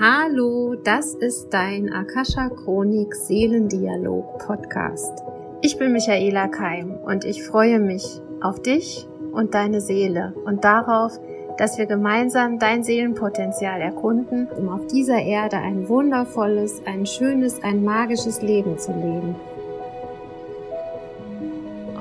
Hallo, 0.00 0.74
das 0.74 1.14
ist 1.14 1.50
dein 1.50 1.92
Akasha 1.92 2.48
Chronik 2.48 3.14
Seelendialog 3.14 4.38
Podcast. 4.38 5.22
Ich 5.62 5.78
bin 5.78 5.92
Michaela 5.92 6.48
Keim 6.48 6.94
und 7.04 7.24
ich 7.24 7.44
freue 7.44 7.78
mich 7.78 8.20
auf 8.40 8.60
dich 8.60 9.06
und 9.30 9.54
deine 9.54 9.80
Seele 9.80 10.34
und 10.44 10.64
darauf, 10.64 11.12
dass 11.56 11.78
wir 11.78 11.86
gemeinsam 11.86 12.58
dein 12.58 12.82
Seelenpotenzial 12.82 13.80
erkunden, 13.80 14.48
um 14.48 14.68
auf 14.70 14.88
dieser 14.88 15.22
Erde 15.22 15.58
ein 15.58 15.88
wundervolles, 15.88 16.82
ein 16.84 17.06
schönes, 17.06 17.62
ein 17.62 17.84
magisches 17.84 18.42
Leben 18.42 18.76
zu 18.76 18.90
leben. 18.90 19.36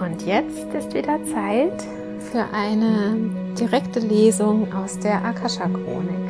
Und 0.04 0.26
jetzt 0.26 0.74
ist 0.74 0.96
wieder 0.96 1.24
Zeit 1.26 1.84
für 2.32 2.46
eine 2.52 3.30
direkte 3.60 4.00
Lesung 4.00 4.74
aus 4.74 4.98
der 4.98 5.24
Akasha 5.24 5.68
Chronik. 5.68 6.29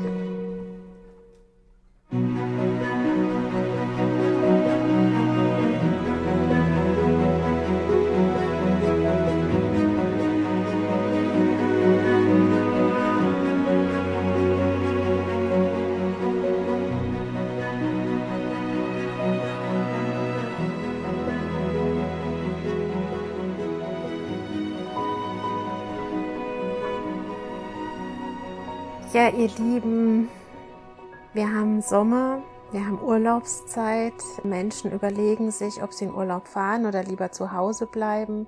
Ja, 29.11 29.29
ihr 29.29 29.47
Lieben, 29.57 30.29
wir 31.33 31.51
haben 31.51 31.81
Sommer, 31.81 32.43
wir 32.71 32.85
haben 32.85 33.01
Urlaubszeit. 33.01 34.13
Menschen 34.43 34.91
überlegen 34.91 35.49
sich, 35.49 35.81
ob 35.81 35.93
sie 35.93 36.05
in 36.05 36.13
Urlaub 36.13 36.47
fahren 36.47 36.85
oder 36.85 37.01
lieber 37.01 37.31
zu 37.31 37.51
Hause 37.51 37.87
bleiben. 37.87 38.45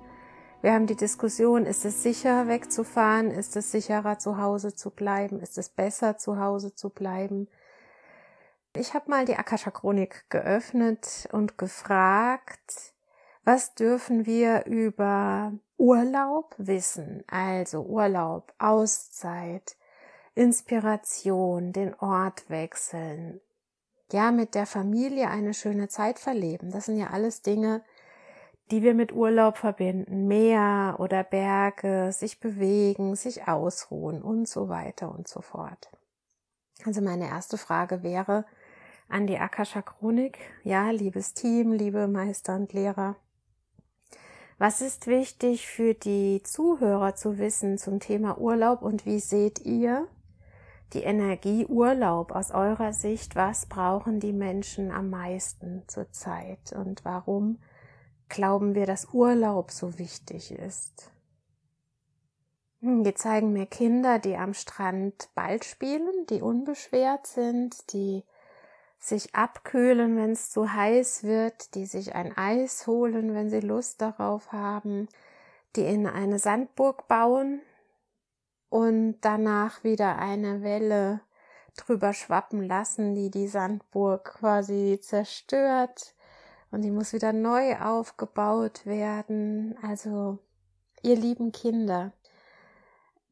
Wir 0.60 0.72
haben 0.72 0.86
die 0.86 0.94
Diskussion, 0.94 1.66
ist 1.66 1.84
es 1.84 2.04
sicher 2.04 2.46
wegzufahren? 2.46 3.32
Ist 3.32 3.56
es 3.56 3.72
sicherer 3.72 4.20
zu 4.20 4.38
Hause 4.38 4.72
zu 4.76 4.90
bleiben? 4.90 5.40
Ist 5.40 5.58
es 5.58 5.68
besser 5.68 6.16
zu 6.16 6.38
Hause 6.38 6.76
zu 6.76 6.90
bleiben? 6.90 7.48
Ich 8.76 8.94
habe 8.94 9.10
mal 9.10 9.24
die 9.24 9.34
Akasha 9.34 9.72
Chronik 9.72 10.30
geöffnet 10.30 11.28
und 11.32 11.58
gefragt, 11.58 12.94
was 13.44 13.74
dürfen 13.74 14.26
wir 14.26 14.66
über 14.66 15.54
Urlaub 15.76 16.54
wissen? 16.56 17.24
Also 17.26 17.82
Urlaub, 17.82 18.54
Auszeit, 18.60 19.76
Inspiration, 20.34 21.72
den 21.72 21.94
Ort 21.94 22.48
wechseln, 22.48 23.40
ja, 24.12 24.30
mit 24.30 24.54
der 24.54 24.66
Familie 24.66 25.28
eine 25.28 25.54
schöne 25.54 25.88
Zeit 25.88 26.18
verleben. 26.18 26.70
Das 26.70 26.86
sind 26.86 26.98
ja 26.98 27.08
alles 27.08 27.42
Dinge, 27.42 27.82
die 28.70 28.82
wir 28.82 28.94
mit 28.94 29.12
Urlaub 29.12 29.56
verbinden. 29.56 30.26
Meer 30.26 30.96
oder 30.98 31.24
Berge, 31.24 32.12
sich 32.12 32.40
bewegen, 32.40 33.16
sich 33.16 33.48
ausruhen 33.48 34.22
und 34.22 34.48
so 34.48 34.68
weiter 34.68 35.14
und 35.14 35.28
so 35.28 35.40
fort. 35.40 35.90
Also 36.84 37.00
meine 37.00 37.28
erste 37.28 37.58
Frage 37.58 38.02
wäre 38.02 38.44
an 39.08 39.26
die 39.26 39.38
Akasha 39.38 39.82
Chronik. 39.82 40.38
Ja, 40.64 40.90
liebes 40.90 41.34
Team, 41.34 41.72
liebe 41.72 42.08
Meister 42.08 42.56
und 42.56 42.72
Lehrer. 42.72 43.16
Was 44.58 44.80
ist 44.80 45.06
wichtig 45.06 45.66
für 45.66 45.94
die 45.94 46.42
Zuhörer 46.44 47.14
zu 47.14 47.38
wissen 47.38 47.78
zum 47.78 48.00
Thema 48.00 48.38
Urlaub 48.38 48.82
und 48.82 49.06
wie 49.06 49.18
seht 49.18 49.60
ihr 49.60 50.06
die 50.92 51.02
Energie 51.02 51.66
Urlaub 51.66 52.32
aus 52.32 52.50
eurer 52.50 52.92
Sicht? 52.92 53.36
Was 53.36 53.66
brauchen 53.66 54.20
die 54.20 54.32
Menschen 54.32 54.90
am 54.90 55.10
meisten 55.10 55.84
zurzeit 55.88 56.72
und 56.72 57.04
warum 57.04 57.58
glauben 58.28 58.74
wir, 58.74 58.86
dass 58.86 59.12
Urlaub 59.12 59.70
so 59.70 59.98
wichtig 59.98 60.52
ist? 60.52 61.10
Hm, 62.80 63.04
hier 63.04 63.14
zeigen 63.14 63.52
mir 63.52 63.66
Kinder, 63.66 64.18
die 64.18 64.36
am 64.36 64.54
Strand 64.54 65.28
Ball 65.34 65.62
spielen, 65.62 66.26
die 66.28 66.42
unbeschwert 66.42 67.26
sind, 67.26 67.92
die 67.92 68.24
sich 68.98 69.34
abkühlen, 69.34 70.16
wenn 70.16 70.32
es 70.32 70.50
zu 70.50 70.72
heiß 70.72 71.24
wird, 71.24 71.74
die 71.74 71.86
sich 71.86 72.14
ein 72.14 72.36
Eis 72.36 72.86
holen, 72.86 73.34
wenn 73.34 73.50
sie 73.50 73.60
Lust 73.60 74.00
darauf 74.00 74.52
haben, 74.52 75.08
die 75.74 75.82
in 75.82 76.06
eine 76.06 76.38
Sandburg 76.38 77.08
bauen, 77.08 77.62
und 78.72 79.18
danach 79.20 79.84
wieder 79.84 80.18
eine 80.18 80.62
Welle 80.62 81.20
drüber 81.76 82.14
schwappen 82.14 82.62
lassen, 82.62 83.14
die 83.14 83.30
die 83.30 83.46
Sandburg 83.46 84.24
quasi 84.24 84.98
zerstört 84.98 86.14
und 86.70 86.80
die 86.80 86.90
muss 86.90 87.12
wieder 87.12 87.34
neu 87.34 87.76
aufgebaut 87.76 88.86
werden. 88.86 89.76
Also, 89.82 90.38
ihr 91.02 91.16
lieben 91.16 91.52
Kinder, 91.52 92.12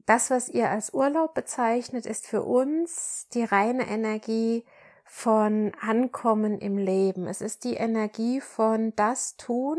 das, 0.04 0.30
was 0.30 0.50
ihr 0.50 0.68
als 0.68 0.92
Urlaub 0.92 1.32
bezeichnet, 1.32 2.04
ist 2.04 2.26
für 2.26 2.42
uns 2.42 3.26
die 3.32 3.44
reine 3.44 3.88
Energie 3.88 4.66
von 5.06 5.72
Ankommen 5.80 6.58
im 6.58 6.76
Leben. 6.76 7.26
Es 7.26 7.40
ist 7.40 7.64
die 7.64 7.76
Energie 7.76 8.42
von 8.42 8.94
das 8.94 9.38
tun, 9.38 9.78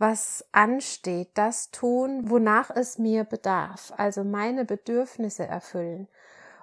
was 0.00 0.46
ansteht, 0.50 1.28
das 1.34 1.70
tun, 1.70 2.30
wonach 2.30 2.70
es 2.70 2.98
mir 2.98 3.24
bedarf, 3.24 3.92
also 3.98 4.24
meine 4.24 4.64
Bedürfnisse 4.64 5.46
erfüllen. 5.46 6.08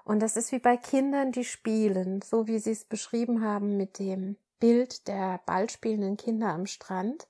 Und 0.03 0.21
das 0.21 0.37
ist 0.37 0.51
wie 0.51 0.59
bei 0.59 0.75
Kindern, 0.75 1.31
die 1.31 1.43
spielen, 1.43 2.21
so 2.23 2.47
wie 2.47 2.57
sie 2.57 2.71
es 2.71 2.85
beschrieben 2.85 3.43
haben 3.45 3.77
mit 3.77 3.99
dem 3.99 4.37
Bild 4.59 5.07
der 5.07 5.39
ballspielenden 5.45 6.17
Kinder 6.17 6.47
am 6.47 6.65
Strand. 6.65 7.27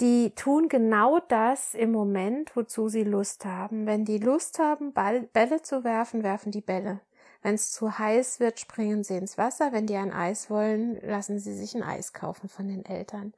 Die 0.00 0.34
tun 0.34 0.68
genau 0.68 1.20
das 1.20 1.72
im 1.74 1.90
Moment, 1.90 2.54
wozu 2.54 2.88
sie 2.88 3.04
Lust 3.04 3.46
haben. 3.46 3.86
Wenn 3.86 4.04
die 4.04 4.18
Lust 4.18 4.58
haben, 4.58 4.92
Ball, 4.92 5.22
Bälle 5.22 5.62
zu 5.62 5.84
werfen, 5.84 6.22
werfen 6.22 6.52
die 6.52 6.60
Bälle. 6.60 7.00
Wenn 7.40 7.54
es 7.54 7.72
zu 7.72 7.98
heiß 7.98 8.40
wird, 8.40 8.60
springen 8.60 9.04
sie 9.04 9.16
ins 9.16 9.38
Wasser. 9.38 9.72
Wenn 9.72 9.86
die 9.86 9.96
ein 9.96 10.12
Eis 10.12 10.50
wollen, 10.50 11.00
lassen 11.00 11.38
sie 11.38 11.54
sich 11.54 11.74
ein 11.74 11.82
Eis 11.82 12.12
kaufen 12.12 12.50
von 12.50 12.68
den 12.68 12.84
Eltern. 12.84 13.32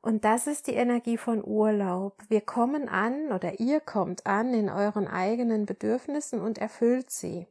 Und 0.00 0.24
das 0.24 0.46
ist 0.46 0.68
die 0.68 0.74
Energie 0.74 1.16
von 1.16 1.44
Urlaub. 1.44 2.22
Wir 2.28 2.40
kommen 2.40 2.88
an 2.88 3.32
oder 3.32 3.58
ihr 3.60 3.80
kommt 3.80 4.26
an 4.26 4.54
in 4.54 4.70
euren 4.70 5.08
eigenen 5.08 5.66
Bedürfnissen 5.66 6.40
und 6.40 6.58
erfüllt 6.58 7.10
sie. 7.10 7.46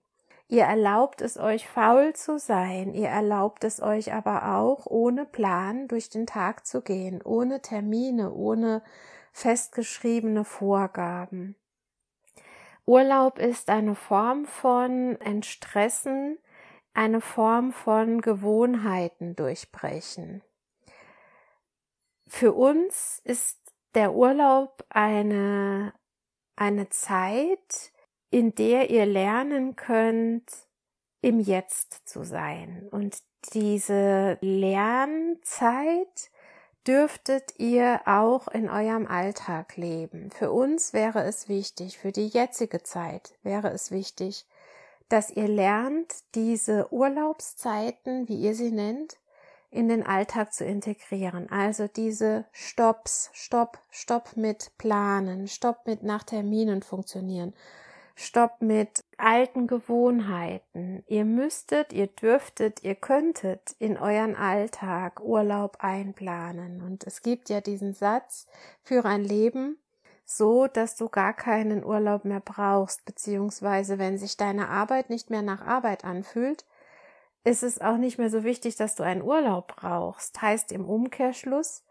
Ihr 0.49 0.63
erlaubt 0.63 1.21
es 1.21 1.37
euch 1.37 1.67
faul 1.67 2.13
zu 2.13 2.39
sein, 2.39 2.93
ihr 2.93 3.09
erlaubt 3.09 3.65
es 3.65 3.81
euch 3.81 4.13
aber 4.13 4.55
auch 4.55 4.85
ohne 4.85 5.25
Plan 5.25 5.89
durch 5.89 6.09
den 6.09 6.25
Tag 6.25 6.65
zu 6.65 6.81
gehen, 6.81 7.21
ohne 7.21 7.61
Termine, 7.61 8.33
ohne 8.33 8.81
festgeschriebene 9.33 10.45
Vorgaben. 10.45 11.55
Urlaub 12.85 13.39
ist 13.39 13.69
eine 13.69 13.93
Form 13.93 14.45
von 14.45 15.19
Entstressen, 15.19 16.37
eine 16.93 17.19
Form 17.19 17.73
von 17.73 18.21
Gewohnheiten 18.21 19.35
durchbrechen. 19.35 20.41
Für 22.27 22.53
uns 22.53 23.21
ist 23.23 23.57
der 23.95 24.13
Urlaub 24.13 24.85
eine, 24.89 25.93
eine 26.55 26.89
Zeit, 26.89 27.91
in 28.29 28.53
der 28.55 28.89
ihr 28.89 29.05
lernen 29.05 29.75
könnt, 29.75 30.51
im 31.21 31.39
Jetzt 31.39 32.07
zu 32.07 32.23
sein. 32.23 32.87
Und 32.91 33.17
diese 33.53 34.37
Lernzeit 34.41 36.29
dürftet 36.85 37.53
ihr 37.57 38.01
auch 38.05 38.47
in 38.47 38.69
eurem 38.69 39.07
Alltag 39.07 39.75
leben. 39.77 40.31
Für 40.31 40.51
uns 40.51 40.93
wäre 40.93 41.23
es 41.23 41.49
wichtig, 41.49 41.97
für 41.97 42.11
die 42.11 42.27
jetzige 42.27 42.83
Zeit 42.83 43.33
wäre 43.43 43.69
es 43.69 43.91
wichtig, 43.91 44.45
dass 45.09 45.29
ihr 45.31 45.47
lernt, 45.47 46.13
diese 46.35 46.91
Urlaubszeiten, 46.93 48.27
wie 48.27 48.35
ihr 48.35 48.55
sie 48.55 48.71
nennt, 48.71 49.17
in 49.77 49.89
den 49.89 50.03
Alltag 50.03 50.53
zu 50.53 50.65
integrieren. 50.65 51.51
Also 51.51 51.87
diese 51.87 52.45
Stopps, 52.51 53.29
Stopp, 53.31 53.77
Stopp 53.91 54.35
mit 54.35 54.71
Planen, 54.79 55.47
Stopp 55.47 55.85
mit 55.85 56.01
nach 56.01 56.23
Terminen 56.23 56.81
funktionieren, 56.81 57.53
Stopp 58.15 58.59
mit 58.59 59.03
alten 59.17 59.67
Gewohnheiten. 59.67 61.03
Ihr 61.05 61.25
müsstet, 61.25 61.93
ihr 61.93 62.07
dürftet, 62.07 62.83
ihr 62.83 62.95
könntet 62.95 63.75
in 63.77 63.97
euren 63.97 64.35
Alltag 64.35 65.21
Urlaub 65.21 65.77
einplanen. 65.79 66.81
Und 66.81 67.05
es 67.05 67.21
gibt 67.21 67.49
ja 67.49 67.61
diesen 67.61 67.93
Satz, 67.93 68.47
führe 68.81 69.09
ein 69.09 69.23
Leben 69.23 69.77
so, 70.25 70.65
dass 70.65 70.95
du 70.95 71.07
gar 71.07 71.33
keinen 71.33 71.85
Urlaub 71.85 72.25
mehr 72.25 72.41
brauchst, 72.41 73.05
beziehungsweise 73.05 73.99
wenn 73.99 74.17
sich 74.17 74.37
deine 74.37 74.69
Arbeit 74.69 75.11
nicht 75.11 75.29
mehr 75.29 75.43
nach 75.43 75.61
Arbeit 75.61 76.03
anfühlt, 76.03 76.65
ist 77.47 77.63
es 77.63 77.79
auch 77.79 77.97
nicht 77.97 78.17
mehr 78.17 78.29
so 78.29 78.43
wichtig, 78.43 78.75
dass 78.75 78.95
du 78.95 79.03
einen 79.03 79.21
Urlaub 79.21 79.75
brauchst. 79.77 80.41
Heißt 80.41 80.73
im 80.73 80.85
Umkehrschluss, 80.85 81.85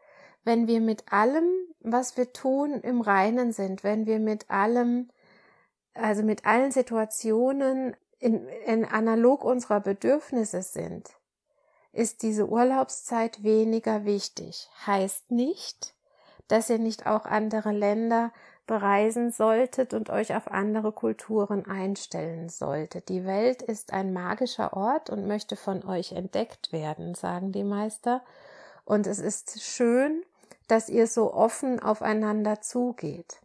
wenn 0.44 0.66
wir 0.66 0.80
mit 0.80 1.10
allem, 1.10 1.48
was 1.80 2.16
wir 2.18 2.32
tun, 2.32 2.80
im 2.82 3.00
Reinen 3.00 3.52
sind, 3.52 3.82
wenn 3.82 4.06
wir 4.06 4.20
mit 4.20 4.50
allem, 4.50 5.08
also 5.94 6.22
mit 6.22 6.44
allen 6.44 6.72
Situationen 6.72 7.96
in, 8.18 8.46
in 8.66 8.84
analog 8.84 9.44
unserer 9.44 9.80
Bedürfnisse 9.80 10.60
sind, 10.60 11.10
ist 11.92 12.22
diese 12.22 12.48
Urlaubszeit 12.48 13.42
weniger 13.42 14.04
wichtig. 14.04 14.68
Heißt 14.86 15.30
nicht, 15.30 15.94
dass 16.48 16.68
ihr 16.68 16.78
nicht 16.78 17.06
auch 17.06 17.24
andere 17.24 17.72
Länder 17.72 18.30
bereisen 18.66 19.30
solltet 19.30 19.94
und 19.94 20.10
euch 20.10 20.34
auf 20.34 20.50
andere 20.50 20.92
Kulturen 20.92 21.66
einstellen 21.66 22.48
solltet. 22.48 23.08
Die 23.08 23.24
Welt 23.24 23.62
ist 23.62 23.92
ein 23.92 24.12
magischer 24.12 24.72
Ort 24.72 25.10
und 25.10 25.26
möchte 25.26 25.56
von 25.56 25.84
euch 25.84 26.12
entdeckt 26.12 26.72
werden, 26.72 27.14
sagen 27.14 27.52
die 27.52 27.64
Meister. 27.64 28.22
Und 28.84 29.06
es 29.06 29.18
ist 29.18 29.62
schön, 29.62 30.22
dass 30.68 30.88
ihr 30.88 31.06
so 31.06 31.32
offen 31.32 31.80
aufeinander 31.80 32.60
zugeht. 32.60 33.40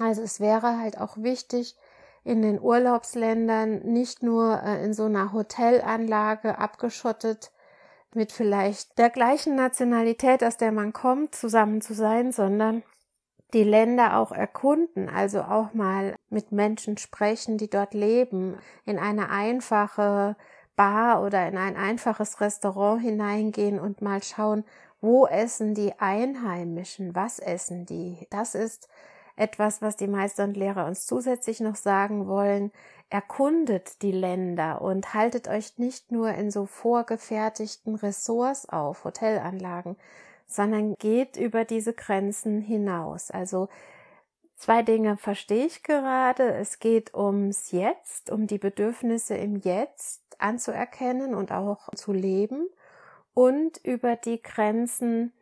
Also 0.00 0.22
es 0.22 0.40
wäre 0.40 0.78
halt 0.78 1.00
auch 1.00 1.16
wichtig, 1.18 1.76
in 2.24 2.42
den 2.42 2.60
Urlaubsländern 2.60 3.80
nicht 3.80 4.22
nur 4.22 4.60
äh, 4.62 4.82
in 4.84 4.94
so 4.94 5.04
einer 5.04 5.32
Hotelanlage 5.32 6.58
abgeschottet 6.58 7.52
mit 8.14 8.32
vielleicht 8.32 8.98
der 8.98 9.10
gleichen 9.10 9.56
Nationalität, 9.56 10.42
aus 10.42 10.56
der 10.56 10.72
man 10.72 10.92
kommt, 10.92 11.34
zusammen 11.34 11.80
zu 11.80 11.94
sein, 11.94 12.32
sondern 12.32 12.82
die 13.54 13.64
Länder 13.64 14.18
auch 14.18 14.32
erkunden, 14.32 15.08
also 15.08 15.42
auch 15.42 15.72
mal 15.72 16.16
mit 16.28 16.52
Menschen 16.52 16.98
sprechen, 16.98 17.56
die 17.56 17.70
dort 17.70 17.94
leben, 17.94 18.56
in 18.84 18.98
eine 18.98 19.30
einfache 19.30 20.36
Bar 20.76 21.22
oder 21.22 21.46
in 21.46 21.56
ein 21.56 21.76
einfaches 21.76 22.40
Restaurant 22.40 23.00
hineingehen 23.00 23.78
und 23.78 24.02
mal 24.02 24.22
schauen, 24.22 24.64
wo 25.00 25.26
essen 25.26 25.74
die 25.74 25.92
Einheimischen, 25.98 27.14
was 27.14 27.38
essen 27.38 27.86
die. 27.86 28.26
Das 28.30 28.54
ist 28.54 28.88
etwas, 29.36 29.82
was 29.82 29.96
die 29.96 30.08
Meister 30.08 30.44
und 30.44 30.56
Lehrer 30.56 30.86
uns 30.86 31.06
zusätzlich 31.06 31.60
noch 31.60 31.76
sagen 31.76 32.26
wollen. 32.26 32.72
Erkundet 33.10 34.02
die 34.02 34.12
Länder 34.12 34.82
und 34.82 35.14
haltet 35.14 35.48
euch 35.48 35.78
nicht 35.78 36.10
nur 36.10 36.30
in 36.30 36.50
so 36.50 36.66
vorgefertigten 36.66 37.94
Ressorts 37.94 38.68
auf, 38.68 39.04
Hotelanlagen, 39.04 39.96
sondern 40.54 40.94
geht 40.96 41.36
über 41.36 41.64
diese 41.64 41.92
Grenzen 41.92 42.60
hinaus. 42.60 43.30
Also 43.30 43.68
zwei 44.56 44.82
Dinge 44.82 45.16
verstehe 45.16 45.66
ich 45.66 45.82
gerade. 45.82 46.54
Es 46.54 46.78
geht 46.78 47.14
ums 47.14 47.72
Jetzt, 47.72 48.30
um 48.30 48.46
die 48.46 48.58
Bedürfnisse 48.58 49.36
im 49.36 49.56
Jetzt 49.56 50.22
anzuerkennen 50.38 51.34
und 51.34 51.52
auch 51.52 51.88
zu 51.94 52.12
leben 52.12 52.68
und 53.34 53.78
über 53.84 54.16
die 54.16 54.40
Grenzen 54.42 55.32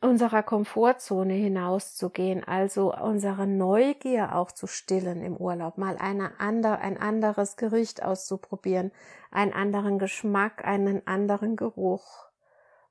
unserer 0.00 0.44
Komfortzone 0.44 1.32
hinauszugehen, 1.32 2.44
also 2.44 2.94
unsere 2.94 3.46
Neugier 3.46 4.36
auch 4.36 4.52
zu 4.52 4.66
stillen 4.68 5.22
im 5.22 5.36
Urlaub, 5.36 5.76
mal 5.76 5.96
eine 5.98 6.38
andere, 6.38 6.78
ein 6.78 6.98
anderes 6.98 7.56
Gericht 7.56 8.02
auszuprobieren, 8.04 8.92
einen 9.32 9.52
anderen 9.52 9.98
Geschmack, 9.98 10.64
einen 10.64 11.04
anderen 11.06 11.56
Geruch. 11.56 12.27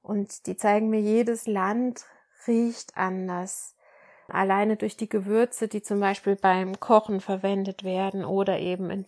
Und 0.07 0.47
die 0.47 0.55
zeigen 0.55 0.89
mir, 0.89 1.01
jedes 1.01 1.47
Land 1.47 2.05
riecht 2.47 2.95
anders. 2.95 3.75
Alleine 4.29 4.77
durch 4.77 4.95
die 4.95 5.09
Gewürze, 5.09 5.67
die 5.67 5.81
zum 5.81 5.99
Beispiel 5.99 6.35
beim 6.35 6.79
Kochen 6.79 7.21
verwendet 7.21 7.83
werden 7.83 8.23
oder 8.25 8.59
eben 8.59 9.05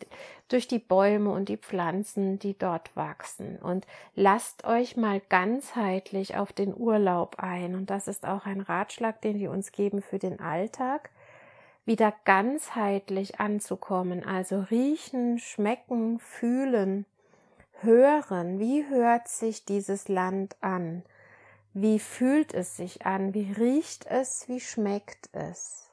durch 0.50 0.68
die 0.68 0.80
Bäume 0.80 1.31
und 1.31 1.50
die 1.50 1.57
Pflanzen, 1.57 2.38
die 2.40 2.57
dort 2.57 2.96
wachsen. 2.96 3.57
Und 3.57 3.86
lasst 4.16 4.66
euch 4.66 4.98
mal 4.98 5.22
ganzheitlich 5.30 6.36
auf 6.36 6.51
den 6.51 6.75
Urlaub 6.75 7.36
ein. 7.40 7.75
Und 7.75 7.90
das 7.90 8.07
ist 8.07 8.25
auch 8.25 8.45
ein 8.45 8.62
Ratschlag, 8.62 9.22
den 9.22 9.40
wir 9.40 9.52
uns 9.52 9.72
geben 9.72 10.02
für 10.02 10.19
den 10.19 10.40
Alltag 10.40 11.10
wieder 11.86 12.13
ganzheitlich 12.24 13.40
anzukommen, 13.40 14.24
also 14.24 14.60
riechen, 14.69 15.40
schmecken, 15.40 16.19
fühlen, 16.19 17.06
hören, 17.84 18.60
wie 18.60 18.88
hört 18.88 19.28
sich 19.28 19.66
dieses 19.66 20.08
Land 20.08 20.56
an? 20.62 21.04
Wie 21.74 22.00
fühlt 22.00 22.54
es 22.54 22.78
sich 22.78 23.06
an? 23.06 23.34
Wie 23.34 23.52
riecht 23.52 24.06
es? 24.08 24.48
Wie 24.48 24.60
schmeckt 24.60 25.30
es? 25.34 25.90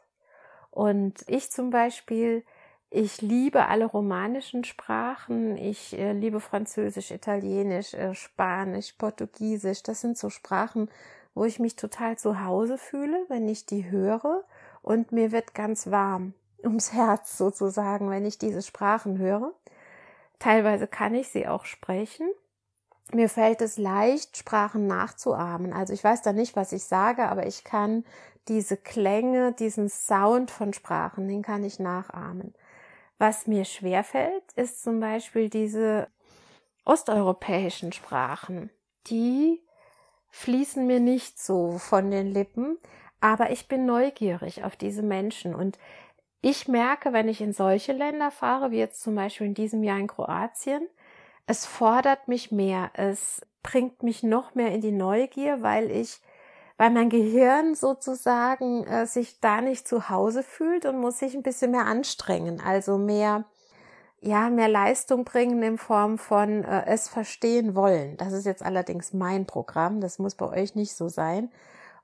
Und 0.71 1.25
ich 1.27 1.51
zum 1.51 1.71
Beispiel, 1.71 2.45
ich 2.91 3.21
liebe 3.21 3.67
alle 3.67 3.85
romanischen 3.85 4.65
Sprachen. 4.65 5.57
Ich 5.57 5.99
äh, 5.99 6.13
liebe 6.13 6.41
Französisch, 6.41 7.11
Italienisch, 7.11 7.95
äh, 7.95 8.15
Spanisch, 8.15 8.93
Portugiesisch. 8.93 9.83
Das 9.83 10.01
sind 10.01 10.17
so 10.17 10.31
Sprachen, 10.31 10.91
wo 11.35 11.45
ich 11.45 11.59
mich 11.59 11.77
total 11.77 12.17
zu 12.17 12.45
Hause 12.45 12.79
fühle, 12.79 13.25
wenn 13.29 13.49
ich 13.49 13.67
die 13.67 13.91
höre. 13.91 14.45
Und 14.83 15.13
mir 15.13 15.33
wird 15.33 15.55
ganz 15.55 15.91
warm 15.91 16.35
ums 16.63 16.93
Herz 16.93 17.37
sozusagen, 17.37 18.11
wenn 18.11 18.25
ich 18.25 18.39
diese 18.39 18.63
Sprachen 18.63 19.19
höre. 19.19 19.53
Teilweise 20.39 20.87
kann 20.87 21.15
ich 21.15 21.29
sie 21.29 21.47
auch 21.47 21.65
sprechen. 21.65 22.29
Mir 23.13 23.29
fällt 23.29 23.61
es 23.61 23.79
leicht, 23.79 24.37
Sprachen 24.37 24.87
nachzuahmen. 24.87 25.73
Also 25.73 25.93
ich 25.93 26.03
weiß 26.03 26.23
da 26.23 26.33
nicht, 26.33 26.57
was 26.57 26.73
ich 26.73 26.85
sage, 26.85 27.29
aber 27.29 27.47
ich 27.47 27.65
kann 27.65 28.05
diese 28.49 28.77
Klänge, 28.77 29.53
diesen 29.53 29.89
Sound 29.89 30.51
von 30.51 30.73
Sprachen, 30.73 31.29
den 31.29 31.43
kann 31.43 31.65
ich 31.65 31.79
nachahmen. 31.79 32.55
Was 33.19 33.47
mir 33.47 33.65
schwer 33.65 34.05
fällt, 34.05 34.53
ist 34.55 34.83
zum 34.83 35.01
Beispiel 35.01 35.49
diese 35.49 36.09
osteuropäischen 36.85 37.93
Sprachen. 37.93 38.71
Die 39.07 39.63
fließen 40.31 40.87
mir 40.87 41.01
nicht 41.01 41.41
so 41.41 41.79
von 41.79 42.11
den 42.11 42.27
Lippen, 42.27 42.79
aber 43.21 43.51
ich 43.51 43.69
bin 43.69 43.87
neugierig 43.87 44.65
auf 44.65 44.77
diese 44.77 45.03
Menschen 45.03 45.55
und 45.55 45.79
ich 46.41 46.69
merke, 46.69 47.13
wenn 47.13 47.29
ich 47.29 47.41
in 47.41 47.53
solche 47.53 47.93
Länder 47.93 48.31
fahre, 48.31 48.71
wie 48.71 48.79
jetzt 48.79 49.03
zum 49.03 49.15
Beispiel 49.15 49.49
in 49.49 49.55
diesem 49.55 49.83
Jahr 49.83 49.99
in 49.99 50.07
Kroatien, 50.07 50.87
es 51.47 51.67
fordert 51.67 52.29
mich 52.29 52.51
mehr, 52.51 52.91
es 52.95 53.41
bringt 53.63 54.03
mich 54.03 54.23
noch 54.23 54.55
mehr 54.55 54.73
in 54.73 54.81
die 54.81 54.93
Neugier, 54.93 55.63
weil 55.63 55.91
ich, 55.91 56.21
weil 56.77 56.91
mein 56.91 57.09
Gehirn 57.09 57.75
sozusagen 57.75 58.85
äh, 58.85 59.07
sich 59.07 59.41
da 59.41 59.61
nicht 59.61 59.89
zu 59.89 60.09
Hause 60.09 60.43
fühlt 60.43 60.87
und 60.87 61.01
muss 61.01 61.19
sich 61.19 61.35
ein 61.35 61.43
bisschen 61.43 61.71
mehr 61.71 61.87
anstrengen, 61.87 62.61
also 62.61 62.99
mehr, 62.99 63.45
ja, 64.21 64.51
mehr 64.51 64.69
Leistung 64.69 65.25
bringen 65.25 65.63
in 65.63 65.79
Form 65.79 66.19
von 66.19 66.65
äh, 66.65 66.85
es 66.87 67.09
verstehen 67.09 67.75
wollen. 67.75 68.17
Das 68.17 68.33
ist 68.33 68.47
jetzt 68.47 68.65
allerdings 68.65 69.13
mein 69.13 69.47
Programm, 69.47 70.01
das 70.01 70.19
muss 70.19 70.35
bei 70.35 70.49
euch 70.49 70.75
nicht 70.75 70.95
so 70.95 71.09
sein. 71.09 71.51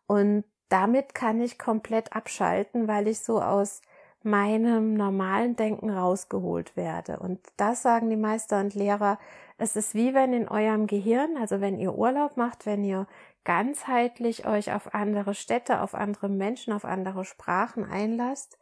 Und 0.06 0.44
damit 0.68 1.14
kann 1.14 1.40
ich 1.40 1.58
komplett 1.58 2.14
abschalten, 2.14 2.88
weil 2.88 3.08
ich 3.08 3.20
so 3.20 3.40
aus 3.40 3.82
meinem 4.24 4.94
normalen 4.94 5.56
Denken 5.56 5.90
rausgeholt 5.90 6.76
werde. 6.76 7.18
Und 7.18 7.40
das 7.56 7.82
sagen 7.82 8.10
die 8.10 8.16
Meister 8.16 8.60
und 8.60 8.74
Lehrer. 8.74 9.18
Es 9.58 9.76
ist 9.76 9.94
wie 9.94 10.14
wenn 10.14 10.32
in 10.32 10.48
eurem 10.48 10.86
Gehirn, 10.86 11.36
also 11.36 11.60
wenn 11.60 11.78
ihr 11.78 11.94
Urlaub 11.94 12.36
macht, 12.36 12.66
wenn 12.66 12.84
ihr 12.84 13.06
ganzheitlich 13.44 14.46
euch 14.46 14.72
auf 14.72 14.94
andere 14.94 15.34
Städte, 15.34 15.80
auf 15.80 15.94
andere 15.94 16.28
Menschen, 16.28 16.72
auf 16.72 16.84
andere 16.84 17.24
Sprachen 17.24 17.84
einlasst, 17.84 18.58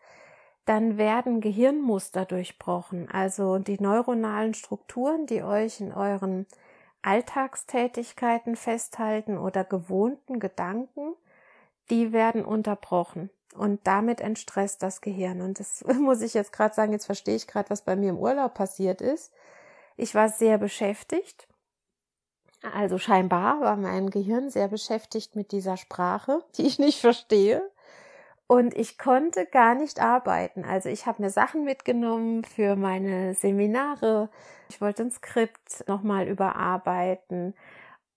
dann 0.65 0.99
werden 0.99 1.41
Gehirnmuster 1.41 2.25
durchbrochen. 2.25 3.11
Also 3.11 3.59
die 3.59 3.81
neuronalen 3.81 4.55
Strukturen, 4.55 5.27
die 5.27 5.43
euch 5.43 5.81
in 5.81 5.93
euren 5.93 6.47
Alltagstätigkeiten 7.03 8.57
festhalten 8.57 9.39
oder 9.39 9.65
gewohnten 9.65 10.39
Gedanken, 10.39 11.15
die 11.91 12.13
werden 12.13 12.45
unterbrochen. 12.45 13.31
Und 13.55 13.81
damit 13.85 14.21
entstresst 14.21 14.83
das 14.83 15.01
Gehirn. 15.01 15.41
Und 15.41 15.59
das 15.59 15.85
muss 15.99 16.23
ich 16.23 16.35
jetzt 16.35 16.53
gerade 16.53 16.75
sagen, 16.75 16.93
jetzt 16.93 17.07
verstehe 17.07 17.37
ich 17.37 17.47
gerade, 17.47 17.71
was 17.71 17.83
bei 17.83 17.97
mir 17.97 18.11
im 18.11 18.19
Urlaub 18.19 18.55
passiert 18.55 19.01
ist. 19.01 19.33
Ich 19.97 20.15
war 20.15 20.29
sehr 20.29 20.59
beschäftigt. 20.59 21.49
Also 22.75 22.99
scheinbar 22.99 23.61
war 23.61 23.77
mein 23.77 24.11
Gehirn 24.11 24.51
sehr 24.51 24.69
beschäftigt 24.69 25.35
mit 25.35 25.51
dieser 25.53 25.77
Sprache, 25.77 26.45
die 26.57 26.67
ich 26.67 26.79
nicht 26.79 27.01
verstehe. 27.01 27.63
Und 28.47 28.77
ich 28.77 28.99
konnte 28.99 29.47
gar 29.47 29.77
nicht 29.77 30.01
arbeiten. 30.01 30.65
Also 30.65 30.89
ich 30.89 31.07
habe 31.07 31.23
mir 31.23 31.31
Sachen 31.31 31.63
mitgenommen 31.63 32.43
für 32.45 32.75
meine 32.75 33.35
Seminare. 33.35 34.29
Ich 34.69 34.81
wollte 34.81 35.05
ein 35.05 35.13
Skript 35.13 35.87
nochmal 35.87 36.27
überarbeiten. 36.27 37.55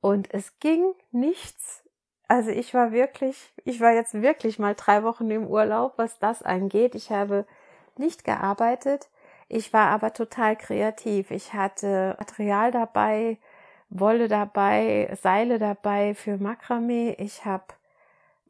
Und 0.02 0.34
es 0.34 0.58
ging 0.60 0.96
nichts 1.12 1.83
also 2.28 2.50
ich 2.50 2.74
war 2.74 2.92
wirklich, 2.92 3.54
ich 3.66 3.80
war 3.80 3.92
jetzt 3.94 4.14
wirklich 4.22 4.60
mal 4.60 4.76
drei 4.76 5.04
Wochen 5.04 5.30
im 5.30 5.48
Urlaub, 5.48 5.94
was 5.98 6.20
das 6.20 6.42
angeht. 6.44 6.96
Ich 6.96 7.12
habe 7.12 7.46
nicht 7.98 8.24
gearbeitet. 8.24 9.10
Ich 9.50 9.74
war 9.74 9.90
aber 9.90 10.14
total 10.14 10.56
kreativ. 10.56 11.32
Ich 11.32 11.54
hatte 11.54 12.16
Material 12.20 12.72
dabei, 12.72 13.38
Wolle 13.90 14.28
dabei, 14.28 15.16
Seile 15.22 15.60
dabei 15.60 16.16
für 16.16 16.38
Makramee. 16.38 17.16
Ich 17.20 17.46
habe 17.46 17.66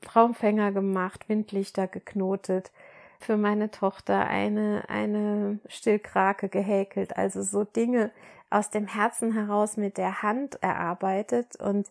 Traumfänger 0.01 0.71
gemacht, 0.71 1.27
Windlichter 1.29 1.87
geknotet, 1.87 2.71
für 3.19 3.37
meine 3.37 3.71
Tochter 3.71 4.27
eine, 4.27 4.83
eine 4.87 5.59
Stillkrake 5.67 6.49
gehäkelt. 6.49 7.17
Also 7.17 7.41
so 7.41 7.63
Dinge 7.63 8.11
aus 8.49 8.69
dem 8.69 8.87
Herzen 8.87 9.33
heraus 9.33 9.77
mit 9.77 9.97
der 9.97 10.21
Hand 10.21 10.61
erarbeitet 10.61 11.55
und 11.55 11.89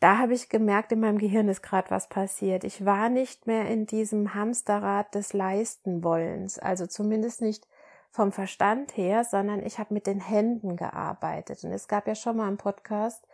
da 0.00 0.18
habe 0.18 0.34
ich 0.34 0.48
gemerkt, 0.48 0.92
in 0.92 1.00
meinem 1.00 1.18
Gehirn 1.18 1.48
ist 1.48 1.62
gerade 1.62 1.90
was 1.90 2.08
passiert. 2.08 2.64
Ich 2.64 2.84
war 2.84 3.08
nicht 3.08 3.46
mehr 3.46 3.66
in 3.68 3.86
diesem 3.86 4.34
Hamsterrad 4.34 5.14
des 5.14 5.32
Leistenwollens, 5.32 6.58
also 6.58 6.86
zumindest 6.86 7.40
nicht 7.40 7.66
vom 8.10 8.32
Verstand 8.32 8.96
her, 8.96 9.24
sondern 9.24 9.64
ich 9.64 9.78
habe 9.78 9.94
mit 9.94 10.06
den 10.06 10.20
Händen 10.20 10.76
gearbeitet. 10.76 11.64
Und 11.64 11.72
es 11.72 11.88
gab 11.88 12.06
ja 12.06 12.14
schon 12.14 12.36
mal 12.36 12.48
einen 12.48 12.56
Podcast, 12.56 13.26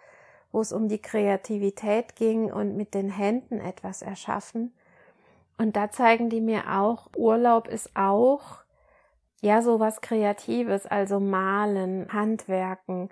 wo 0.50 0.60
es 0.60 0.72
um 0.72 0.88
die 0.88 1.00
Kreativität 1.00 2.14
ging 2.16 2.52
und 2.52 2.76
mit 2.76 2.94
den 2.94 3.10
Händen 3.10 3.60
etwas 3.60 4.02
erschaffen. 4.02 4.72
Und 5.58 5.76
da 5.76 5.90
zeigen 5.90 6.30
die 6.30 6.40
mir 6.40 6.78
auch, 6.78 7.08
Urlaub 7.16 7.68
ist 7.68 7.90
auch 7.94 8.62
ja 9.40 9.62
so 9.62 9.80
was 9.80 10.00
Kreatives, 10.00 10.86
also 10.86 11.20
malen, 11.20 12.12
Handwerken, 12.12 13.10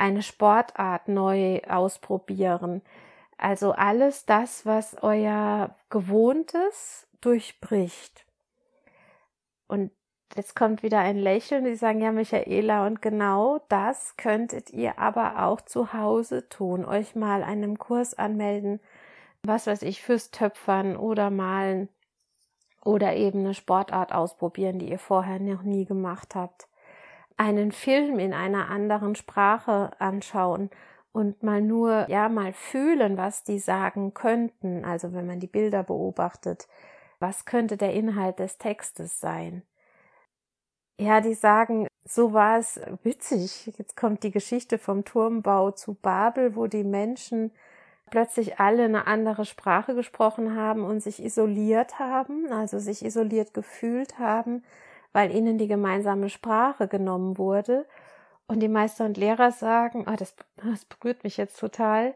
eine 0.00 0.22
Sportart 0.22 1.08
neu 1.08 1.60
ausprobieren. 1.68 2.82
Also 3.36 3.72
alles 3.72 4.24
das, 4.24 4.64
was 4.64 4.96
euer 5.02 5.76
Gewohntes 5.90 7.06
durchbricht. 7.20 8.24
Und 9.68 9.90
jetzt 10.34 10.56
kommt 10.56 10.82
wieder 10.82 11.00
ein 11.00 11.18
Lächeln, 11.18 11.64
die 11.64 11.74
sagen, 11.74 12.00
ja, 12.00 12.12
Michaela, 12.12 12.86
und 12.86 13.02
genau 13.02 13.60
das 13.68 14.16
könntet 14.16 14.70
ihr 14.70 14.98
aber 14.98 15.44
auch 15.44 15.60
zu 15.60 15.92
Hause 15.92 16.48
tun. 16.48 16.86
Euch 16.86 17.14
mal 17.14 17.42
einem 17.42 17.78
Kurs 17.78 18.14
anmelden, 18.14 18.80
was 19.42 19.66
weiß 19.66 19.82
ich, 19.82 20.02
fürs 20.02 20.30
Töpfern 20.30 20.96
oder 20.96 21.30
Malen 21.30 21.90
oder 22.82 23.14
eben 23.16 23.40
eine 23.40 23.54
Sportart 23.54 24.12
ausprobieren, 24.12 24.78
die 24.78 24.90
ihr 24.90 24.98
vorher 24.98 25.38
noch 25.40 25.62
nie 25.62 25.84
gemacht 25.84 26.34
habt. 26.34 26.69
Einen 27.40 27.72
Film 27.72 28.18
in 28.18 28.34
einer 28.34 28.68
anderen 28.68 29.14
Sprache 29.14 29.92
anschauen 29.98 30.68
und 31.10 31.42
mal 31.42 31.62
nur, 31.62 32.06
ja, 32.10 32.28
mal 32.28 32.52
fühlen, 32.52 33.16
was 33.16 33.44
die 33.44 33.58
sagen 33.58 34.12
könnten. 34.12 34.84
Also 34.84 35.14
wenn 35.14 35.26
man 35.26 35.40
die 35.40 35.46
Bilder 35.46 35.82
beobachtet, 35.82 36.68
was 37.18 37.46
könnte 37.46 37.78
der 37.78 37.94
Inhalt 37.94 38.40
des 38.40 38.58
Textes 38.58 39.20
sein? 39.20 39.62
Ja, 40.98 41.22
die 41.22 41.32
sagen, 41.32 41.86
so 42.04 42.34
war 42.34 42.58
es 42.58 42.78
witzig. 43.04 43.72
Jetzt 43.78 43.96
kommt 43.96 44.22
die 44.22 44.32
Geschichte 44.32 44.76
vom 44.76 45.06
Turmbau 45.06 45.70
zu 45.70 45.94
Babel, 45.94 46.56
wo 46.56 46.66
die 46.66 46.84
Menschen 46.84 47.52
plötzlich 48.10 48.60
alle 48.60 48.84
eine 48.84 49.06
andere 49.06 49.46
Sprache 49.46 49.94
gesprochen 49.94 50.56
haben 50.56 50.84
und 50.84 51.00
sich 51.00 51.24
isoliert 51.24 51.98
haben, 51.98 52.52
also 52.52 52.78
sich 52.78 53.02
isoliert 53.02 53.54
gefühlt 53.54 54.18
haben, 54.18 54.62
weil 55.12 55.34
ihnen 55.34 55.58
die 55.58 55.68
gemeinsame 55.68 56.28
Sprache 56.28 56.88
genommen 56.88 57.38
wurde. 57.38 57.86
Und 58.46 58.60
die 58.60 58.68
Meister 58.68 59.04
und 59.04 59.16
Lehrer 59.16 59.52
sagen, 59.52 60.06
oh, 60.08 60.16
das, 60.16 60.34
das 60.56 60.84
berührt 60.84 61.24
mich 61.24 61.36
jetzt 61.36 61.58
total, 61.58 62.14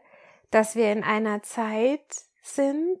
dass 0.51 0.75
wir 0.75 0.91
in 0.91 1.03
einer 1.03 1.43
Zeit 1.43 2.23
sind, 2.41 2.99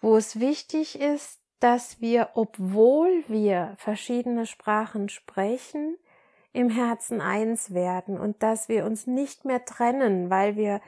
wo 0.00 0.16
es 0.16 0.38
wichtig 0.38 1.00
ist, 1.00 1.40
dass 1.60 2.00
wir, 2.00 2.30
obwohl 2.34 3.24
wir 3.26 3.74
verschiedene 3.78 4.46
Sprachen 4.46 5.08
sprechen, 5.08 5.96
im 6.52 6.70
Herzen 6.70 7.20
eins 7.20 7.74
werden 7.74 8.18
und 8.18 8.42
dass 8.42 8.68
wir 8.68 8.84
uns 8.84 9.06
nicht 9.06 9.44
mehr 9.44 9.64
trennen, 9.64 10.30
weil 10.30 10.56
wir 10.56 10.80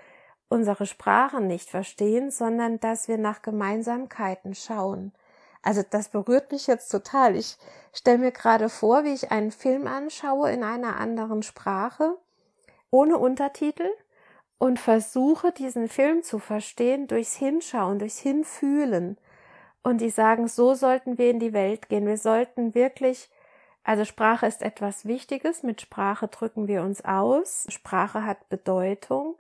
unsere 0.49 0.87
Sprachen 0.87 1.47
nicht 1.47 1.71
verstehen, 1.71 2.31
sondern 2.31 2.81
dass 2.81 3.09
wir 3.09 3.19
nach 3.19 3.43
Gemeinsamkeiten 3.43 4.55
schauen. 4.55 5.13
Also 5.63 5.83
das 5.89 6.09
berührt 6.09 6.53
mich 6.53 6.67
jetzt 6.67 6.89
total. 6.89 7.37
Ich 7.37 7.59
stelle 7.93 8.19
mir 8.19 8.33
gerade 8.33 8.69
vor, 8.69 9.05
wie 9.05 9.13
ich 9.13 9.31
einen 9.31 9.51
Film 9.51 9.87
anschaue 9.87 10.51
in 10.53 10.65
einer 10.65 10.99
anderen 10.99 11.43
Sprache, 11.43 12.17
ohne 12.91 13.19
Untertitel 13.19 13.89
und 14.59 14.79
versuche 14.79 15.53
diesen 15.53 15.89
Film 15.89 16.23
zu 16.23 16.39
verstehen 16.39 17.07
durchs 17.07 17.37
Hinschauen, 17.37 17.99
durchs 17.99 18.19
Hinfühlen. 18.19 19.19
Und 19.83 20.01
die 20.01 20.11
sagen, 20.11 20.49
so 20.49 20.75
sollten 20.75 21.19
wir 21.19 21.31
in 21.31 21.41
die 21.41 21.53
Welt 21.53 21.89
gehen. 21.89 22.07
Wir 22.07 22.19
sollten 22.19 22.75
wirklich, 22.75 23.31
also 23.85 24.05
Sprache 24.05 24.47
ist 24.47 24.63
etwas 24.63 25.07
Wichtiges. 25.07 25.63
Mit 25.63 25.81
Sprache 25.81 26.29
drücken 26.29 26.69
wir 26.69 26.83
uns 26.83 27.05
aus. 27.05 27.67
Sprache 27.71 28.25
hat 28.25 28.49
Bedeutung 28.51 29.37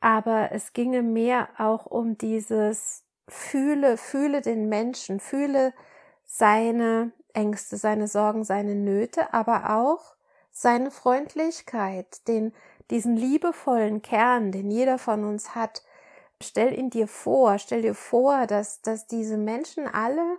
aber 0.00 0.52
es 0.52 0.72
ginge 0.72 1.02
mehr 1.02 1.48
auch 1.58 1.86
um 1.86 2.18
dieses 2.18 3.04
fühle, 3.28 3.96
fühle 3.96 4.40
den 4.40 4.68
Menschen, 4.68 5.20
fühle 5.20 5.72
seine 6.24 7.12
Ängste, 7.32 7.76
seine 7.76 8.08
Sorgen, 8.08 8.44
seine 8.44 8.74
Nöte, 8.74 9.32
aber 9.32 9.70
auch 9.70 10.16
seine 10.50 10.90
Freundlichkeit, 10.90 12.26
den, 12.28 12.52
diesen 12.90 13.16
liebevollen 13.16 14.02
Kern, 14.02 14.52
den 14.52 14.70
jeder 14.70 14.98
von 14.98 15.24
uns 15.24 15.54
hat. 15.54 15.82
Stell 16.42 16.76
ihn 16.76 16.90
dir 16.90 17.08
vor, 17.08 17.58
stell 17.58 17.82
dir 17.82 17.94
vor, 17.94 18.46
dass, 18.46 18.82
dass 18.82 19.06
diese 19.06 19.36
Menschen 19.36 19.86
alle 19.86 20.38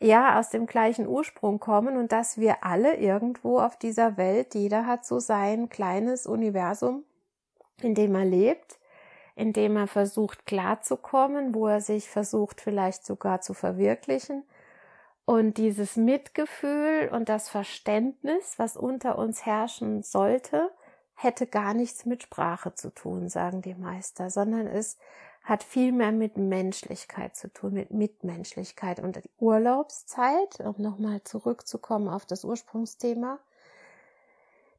ja 0.00 0.38
aus 0.38 0.50
dem 0.50 0.66
gleichen 0.66 1.06
Ursprung 1.06 1.60
kommen 1.60 1.96
und 1.96 2.12
dass 2.12 2.38
wir 2.38 2.64
alle 2.64 2.96
irgendwo 2.96 3.58
auf 3.58 3.76
dieser 3.76 4.16
Welt, 4.16 4.54
jeder 4.54 4.86
hat 4.86 5.04
so 5.04 5.18
sein 5.18 5.68
kleines 5.68 6.26
Universum, 6.26 7.04
in 7.82 7.94
dem 7.94 8.14
er 8.14 8.24
lebt 8.24 8.79
in 9.40 9.54
dem 9.54 9.74
er 9.78 9.86
versucht 9.86 10.44
klarzukommen, 10.44 11.54
wo 11.54 11.66
er 11.66 11.80
sich 11.80 12.10
versucht 12.10 12.60
vielleicht 12.60 13.06
sogar 13.06 13.40
zu 13.40 13.54
verwirklichen. 13.54 14.44
Und 15.24 15.56
dieses 15.56 15.96
Mitgefühl 15.96 17.08
und 17.10 17.30
das 17.30 17.48
Verständnis, 17.48 18.58
was 18.58 18.76
unter 18.76 19.16
uns 19.16 19.46
herrschen 19.46 20.02
sollte, 20.02 20.70
hätte 21.14 21.46
gar 21.46 21.72
nichts 21.72 22.04
mit 22.04 22.22
Sprache 22.22 22.74
zu 22.74 22.90
tun, 22.90 23.30
sagen 23.30 23.62
die 23.62 23.74
Meister, 23.74 24.28
sondern 24.28 24.66
es 24.66 24.98
hat 25.42 25.62
viel 25.62 25.92
mehr 25.92 26.12
mit 26.12 26.36
Menschlichkeit 26.36 27.34
zu 27.34 27.50
tun, 27.50 27.72
mit 27.72 27.92
Mitmenschlichkeit. 27.92 29.00
Und 29.00 29.16
die 29.16 29.30
Urlaubszeit, 29.38 30.60
um 30.60 30.74
nochmal 30.76 31.22
zurückzukommen 31.24 32.08
auf 32.08 32.26
das 32.26 32.44
Ursprungsthema, 32.44 33.38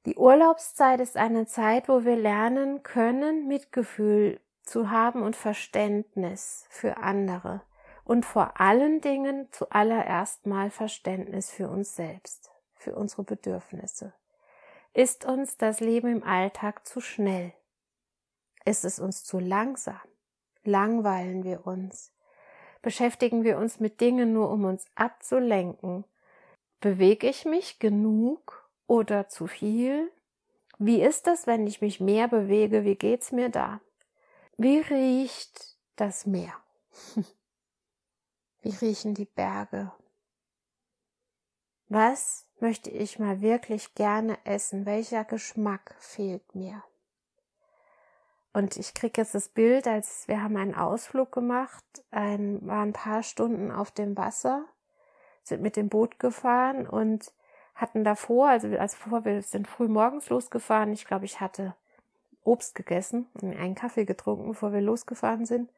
die 0.06 0.16
Urlaubszeit 0.16 1.00
ist 1.00 1.18
eine 1.18 1.48
Zeit, 1.48 1.90
wo 1.90 2.06
wir 2.06 2.16
lernen 2.16 2.84
können, 2.84 3.48
Mitgefühl 3.48 4.40
zu 4.72 4.90
haben 4.90 5.22
und 5.22 5.36
Verständnis 5.36 6.66
für 6.70 6.98
andere 6.98 7.62
und 8.06 8.26
vor 8.26 8.60
allen 8.60 9.02
Dingen 9.02 9.50
zuallererst 9.52 10.46
mal 10.46 10.72
Verständnis 10.72 11.52
für 11.52 11.70
uns 11.70 11.96
selbst, 11.96 12.52
für 12.76 12.96
unsere 12.96 13.24
Bedürfnisse. 13.24 14.14
Ist 14.94 15.26
uns 15.26 15.58
das 15.58 15.82
Leben 15.82 16.08
im 16.08 16.24
Alltag 16.24 16.88
zu 16.88 17.02
schnell? 17.02 17.54
Ist 18.64 18.86
es 18.86 19.00
uns 19.00 19.26
zu 19.26 19.40
langsam? 19.40 20.00
Langweilen 20.64 21.44
wir 21.44 21.68
uns? 21.68 22.14
Beschäftigen 22.82 23.44
wir 23.44 23.58
uns 23.58 23.82
mit 23.82 24.00
Dingen 24.00 24.32
nur, 24.32 24.50
um 24.50 24.64
uns 24.64 24.86
abzulenken? 24.96 26.06
Bewege 26.80 27.28
ich 27.28 27.44
mich 27.44 27.80
genug 27.80 28.70
oder 28.88 29.28
zu 29.28 29.48
viel? 29.48 30.12
Wie 30.80 31.02
ist 31.02 31.28
das, 31.28 31.46
wenn 31.46 31.68
ich 31.68 31.82
mich 31.82 32.00
mehr 32.00 32.30
bewege? 32.30 32.86
Wie 32.86 32.96
geht's 32.96 33.32
mir 33.34 33.50
da? 33.50 33.82
Wie 34.64 34.78
riecht 34.78 35.76
das 35.96 36.28
Meer? 36.28 36.54
Wie 38.62 38.70
riechen 38.70 39.16
die 39.16 39.26
Berge? 39.26 39.92
Was 41.88 42.46
möchte 42.60 42.92
ich 42.92 43.18
mal 43.18 43.42
wirklich 43.42 43.96
gerne 43.96 44.38
essen? 44.46 44.86
Welcher 44.86 45.24
Geschmack 45.24 45.96
fehlt 45.98 46.54
mir? 46.54 46.84
Und 48.54 48.78
ich 48.78 48.94
kriege 48.94 49.22
jetzt 49.22 49.34
das 49.34 49.50
Bild, 49.50 49.88
als 49.88 50.28
wir 50.28 50.44
haben 50.44 50.56
einen 50.58 50.76
Ausflug 50.76 51.32
gemacht, 51.32 51.84
ein, 52.12 52.64
waren 52.68 52.90
ein 52.90 52.94
paar 52.94 53.24
Stunden 53.24 53.72
auf 53.72 53.90
dem 53.90 54.16
Wasser, 54.16 54.68
sind 55.42 55.64
mit 55.64 55.76
dem 55.76 55.90
Boot 55.90 56.20
gefahren 56.20 56.88
und 56.88 57.34
hatten 57.74 58.04
davor, 58.04 58.50
also 58.50 58.68
als 58.78 58.94
vor, 58.94 59.26
wir 59.26 59.42
sind 59.42 59.68
früh 59.68 59.88
morgens 59.88 60.30
losgefahren, 60.30 60.94
ich 60.94 61.06
glaube, 61.06 61.26
ich 61.26 61.42
hatte 61.42 61.76
Obst 62.44 62.76
gegessen 62.76 63.28
und 63.34 63.56
einen 63.56 63.76
Kaffee 63.76 64.06
getrunken, 64.06 64.50
bevor 64.50 64.74
wir 64.74 64.82
losgefahren 64.82 65.46
sind, 65.46 65.72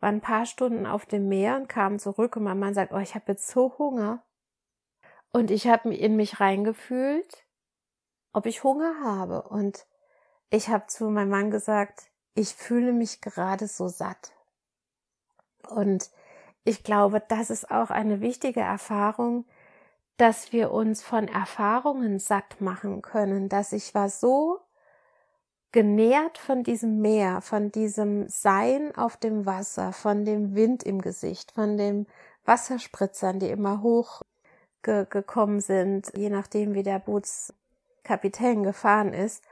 waren 0.00 0.16
ein 0.16 0.20
paar 0.20 0.46
Stunden 0.46 0.86
auf 0.86 1.06
dem 1.06 1.28
Meer 1.28 1.56
und 1.56 1.68
kamen 1.68 1.98
zurück 1.98 2.36
und 2.36 2.44
mein 2.44 2.58
Mann 2.58 2.74
sagt, 2.74 2.92
oh, 2.92 2.98
ich 2.98 3.14
habe 3.14 3.32
jetzt 3.32 3.48
so 3.48 3.76
Hunger. 3.78 4.22
Und 5.32 5.50
ich 5.50 5.66
habe 5.66 5.92
in 5.94 6.14
mich 6.16 6.40
reingefühlt, 6.40 7.44
ob 8.32 8.46
ich 8.46 8.62
Hunger 8.62 8.94
habe. 9.02 9.42
Und 9.42 9.86
ich 10.50 10.68
habe 10.68 10.86
zu 10.86 11.10
meinem 11.10 11.30
Mann 11.30 11.50
gesagt, 11.50 12.10
ich 12.34 12.54
fühle 12.54 12.92
mich 12.92 13.20
gerade 13.20 13.66
so 13.66 13.88
satt. 13.88 14.32
Und 15.68 16.10
ich 16.64 16.84
glaube, 16.84 17.20
das 17.20 17.50
ist 17.50 17.70
auch 17.70 17.90
eine 17.90 18.20
wichtige 18.20 18.60
Erfahrung, 18.60 19.46
dass 20.16 20.52
wir 20.52 20.70
uns 20.70 21.02
von 21.02 21.26
Erfahrungen 21.28 22.18
satt 22.18 22.60
machen 22.60 23.02
können, 23.02 23.48
dass 23.48 23.72
ich 23.72 23.94
war 23.94 24.08
so 24.08 24.60
genährt 25.74 26.38
von 26.38 26.62
diesem 26.62 27.00
Meer, 27.00 27.40
von 27.40 27.72
diesem 27.72 28.28
Sein 28.28 28.94
auf 28.94 29.16
dem 29.16 29.44
Wasser, 29.44 29.92
von 29.92 30.24
dem 30.24 30.54
Wind 30.54 30.84
im 30.84 31.02
Gesicht, 31.02 31.50
von 31.50 31.76
den 31.76 32.06
Wasserspritzern, 32.44 33.40
die 33.40 33.48
immer 33.48 33.82
hoch 33.82 34.22
ge 34.84 35.04
gekommen 35.10 35.58
sind, 35.58 36.12
je 36.14 36.30
nachdem 36.30 36.74
wie 36.74 36.84
der 36.84 37.00
Bootskapitän 37.00 38.62
gefahren 38.62 39.12
ist. 39.12 39.42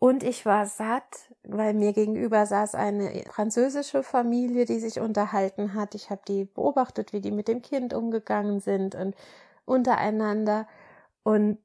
Und 0.00 0.24
ich 0.24 0.44
war 0.44 0.66
satt, 0.66 1.32
weil 1.44 1.74
mir 1.74 1.92
gegenüber 1.92 2.44
saß 2.44 2.74
eine 2.74 3.22
französische 3.30 4.02
Familie, 4.02 4.64
die 4.64 4.80
sich 4.80 4.98
unterhalten 4.98 5.74
hat. 5.74 5.94
Ich 5.94 6.10
habe 6.10 6.22
die 6.26 6.44
beobachtet, 6.44 7.12
wie 7.12 7.20
die 7.20 7.30
mit 7.30 7.46
dem 7.46 7.62
Kind 7.62 7.94
umgegangen 7.94 8.58
sind 8.58 8.96
und 8.96 9.14
untereinander. 9.64 10.66
Und 11.22 11.58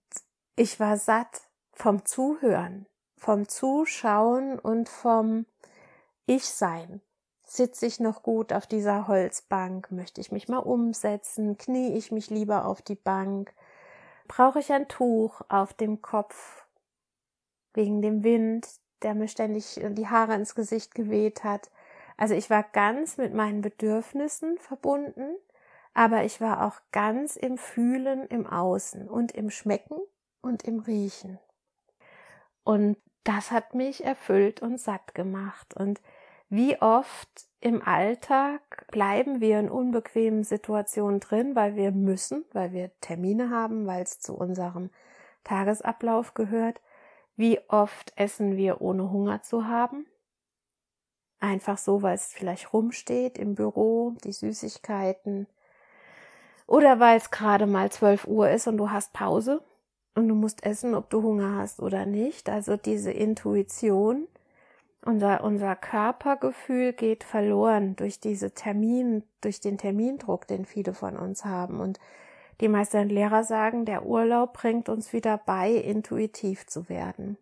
ich 0.55 0.79
war 0.79 0.97
satt 0.97 1.41
vom 1.73 2.05
Zuhören, 2.05 2.85
vom 3.23 3.47
Zuschauen 3.47 4.59
und 4.59 4.89
vom 4.89 5.45
Ich-Sein. 6.25 6.99
Sitze 7.45 7.85
ich 7.85 8.01
noch 8.01 8.21
gut 8.21 8.51
auf 8.51 8.67
dieser 8.67 9.07
Holzbank? 9.07 9.91
Möchte 9.91 10.19
ich 10.19 10.33
mich 10.33 10.49
mal 10.49 10.57
umsetzen? 10.57 11.57
Knie 11.57 11.93
ich 11.93 12.11
mich 12.11 12.29
lieber 12.29 12.65
auf 12.65 12.81
die 12.81 12.95
Bank? 12.95 13.53
Brauche 14.27 14.59
ich 14.59 14.73
ein 14.73 14.89
Tuch 14.89 15.39
auf 15.47 15.73
dem 15.73 16.01
Kopf 16.01 16.65
wegen 17.73 18.01
dem 18.01 18.25
Wind, 18.25 18.67
der 19.03 19.15
mir 19.15 19.29
ständig 19.29 19.79
die 19.81 20.09
Haare 20.09 20.35
ins 20.35 20.53
Gesicht 20.53 20.93
geweht 20.93 21.45
hat? 21.45 21.71
Also 22.17 22.33
ich 22.33 22.49
war 22.49 22.63
ganz 22.63 23.17
mit 23.17 23.33
meinen 23.33 23.61
Bedürfnissen 23.61 24.57
verbunden, 24.57 25.37
aber 25.93 26.25
ich 26.25 26.41
war 26.41 26.65
auch 26.65 26.81
ganz 26.91 27.37
im 27.37 27.57
Fühlen, 27.57 28.27
im 28.27 28.45
Außen 28.45 29.07
und 29.09 29.31
im 29.31 29.49
Schmecken 29.49 29.97
und 30.41 30.63
im 30.63 30.79
Riechen. 30.79 31.39
Und 32.63 32.97
das 33.23 33.51
hat 33.51 33.73
mich 33.75 34.03
erfüllt 34.03 34.61
und 34.61 34.79
satt 34.79 35.15
gemacht. 35.15 35.73
Und 35.75 36.01
wie 36.49 36.81
oft 36.81 37.47
im 37.61 37.81
Alltag 37.81 38.85
bleiben 38.91 39.41
wir 39.41 39.59
in 39.59 39.69
unbequemen 39.69 40.43
Situationen 40.43 41.19
drin, 41.19 41.55
weil 41.55 41.75
wir 41.75 41.91
müssen, 41.91 42.45
weil 42.51 42.73
wir 42.73 42.91
Termine 42.99 43.49
haben, 43.49 43.87
weil 43.87 44.03
es 44.03 44.19
zu 44.19 44.35
unserem 44.35 44.89
Tagesablauf 45.43 46.33
gehört. 46.33 46.81
Wie 47.35 47.59
oft 47.69 48.13
essen 48.15 48.57
wir 48.57 48.81
ohne 48.81 49.11
Hunger 49.11 49.41
zu 49.41 49.67
haben? 49.67 50.05
Einfach 51.39 51.77
so, 51.77 52.01
weil 52.01 52.15
es 52.15 52.27
vielleicht 52.27 52.71
rumsteht 52.71 53.37
im 53.37 53.55
Büro, 53.55 54.15
die 54.23 54.31
Süßigkeiten. 54.31 55.47
Oder 56.67 56.99
weil 56.99 57.17
es 57.17 57.31
gerade 57.31 57.65
mal 57.65 57.91
12 57.91 58.27
Uhr 58.27 58.49
ist 58.49 58.67
und 58.67 58.77
du 58.77 58.91
hast 58.91 59.11
Pause 59.13 59.63
und 60.15 60.27
du 60.27 60.35
musst 60.35 60.63
essen, 60.65 60.93
ob 60.95 61.09
du 61.09 61.23
Hunger 61.23 61.57
hast 61.57 61.79
oder 61.79 62.05
nicht. 62.05 62.49
Also 62.49 62.77
diese 62.77 63.11
Intuition, 63.11 64.27
unser, 65.03 65.43
unser 65.43 65.75
Körpergefühl 65.75 66.93
geht 66.93 67.23
verloren 67.23 67.95
durch 67.95 68.19
diese 68.19 68.53
Termin, 68.53 69.23
durch 69.41 69.59
den 69.59 69.77
Termindruck, 69.77 70.47
den 70.47 70.65
viele 70.65 70.93
von 70.93 71.17
uns 71.17 71.45
haben. 71.45 71.79
Und 71.79 71.99
die 72.61 72.67
meisten 72.67 73.09
Lehrer 73.09 73.43
sagen, 73.43 73.85
der 73.85 74.05
Urlaub 74.05 74.53
bringt 74.53 74.87
uns 74.87 75.13
wieder 75.13 75.37
bei, 75.37 75.71
intuitiv 75.71 76.67
zu 76.67 76.87
werden. 76.89 77.37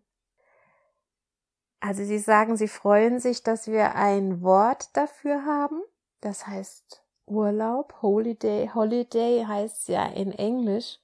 Also 1.80 2.04
sie 2.04 2.18
sagen, 2.18 2.56
sie 2.56 2.68
freuen 2.68 3.18
sich, 3.18 3.42
dass 3.42 3.66
wir 3.66 3.96
ein 3.96 4.42
Wort 4.42 4.96
dafür 4.96 5.44
haben. 5.44 5.82
Das 6.20 6.46
heißt 6.46 7.02
Urlaub, 7.26 7.94
Holiday. 8.02 8.70
Holiday 8.72 9.44
heißt 9.46 9.88
ja 9.88 10.06
in 10.06 10.32
Englisch. 10.32 11.01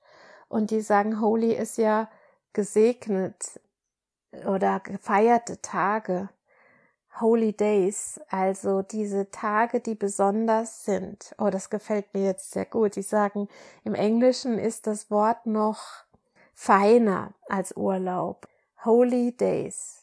Und 0.48 0.70
die 0.70 0.80
sagen, 0.80 1.20
Holy 1.20 1.52
ist 1.52 1.78
ja 1.78 2.08
gesegnet 2.52 3.60
oder 4.46 4.80
gefeierte 4.80 5.60
Tage. 5.60 6.28
Holy 7.20 7.52
Days, 7.52 8.20
also 8.28 8.82
diese 8.82 9.30
Tage, 9.30 9.80
die 9.80 9.94
besonders 9.94 10.84
sind. 10.84 11.34
Oh, 11.38 11.50
das 11.50 11.68
gefällt 11.68 12.14
mir 12.14 12.24
jetzt 12.24 12.52
sehr 12.52 12.64
gut. 12.64 12.96
Die 12.96 13.02
sagen, 13.02 13.48
im 13.84 13.94
Englischen 13.94 14.58
ist 14.58 14.86
das 14.86 15.10
Wort 15.10 15.46
noch 15.46 16.04
feiner 16.54 17.34
als 17.48 17.76
Urlaub. 17.76 18.46
Holy 18.84 19.32
Days 19.32 19.98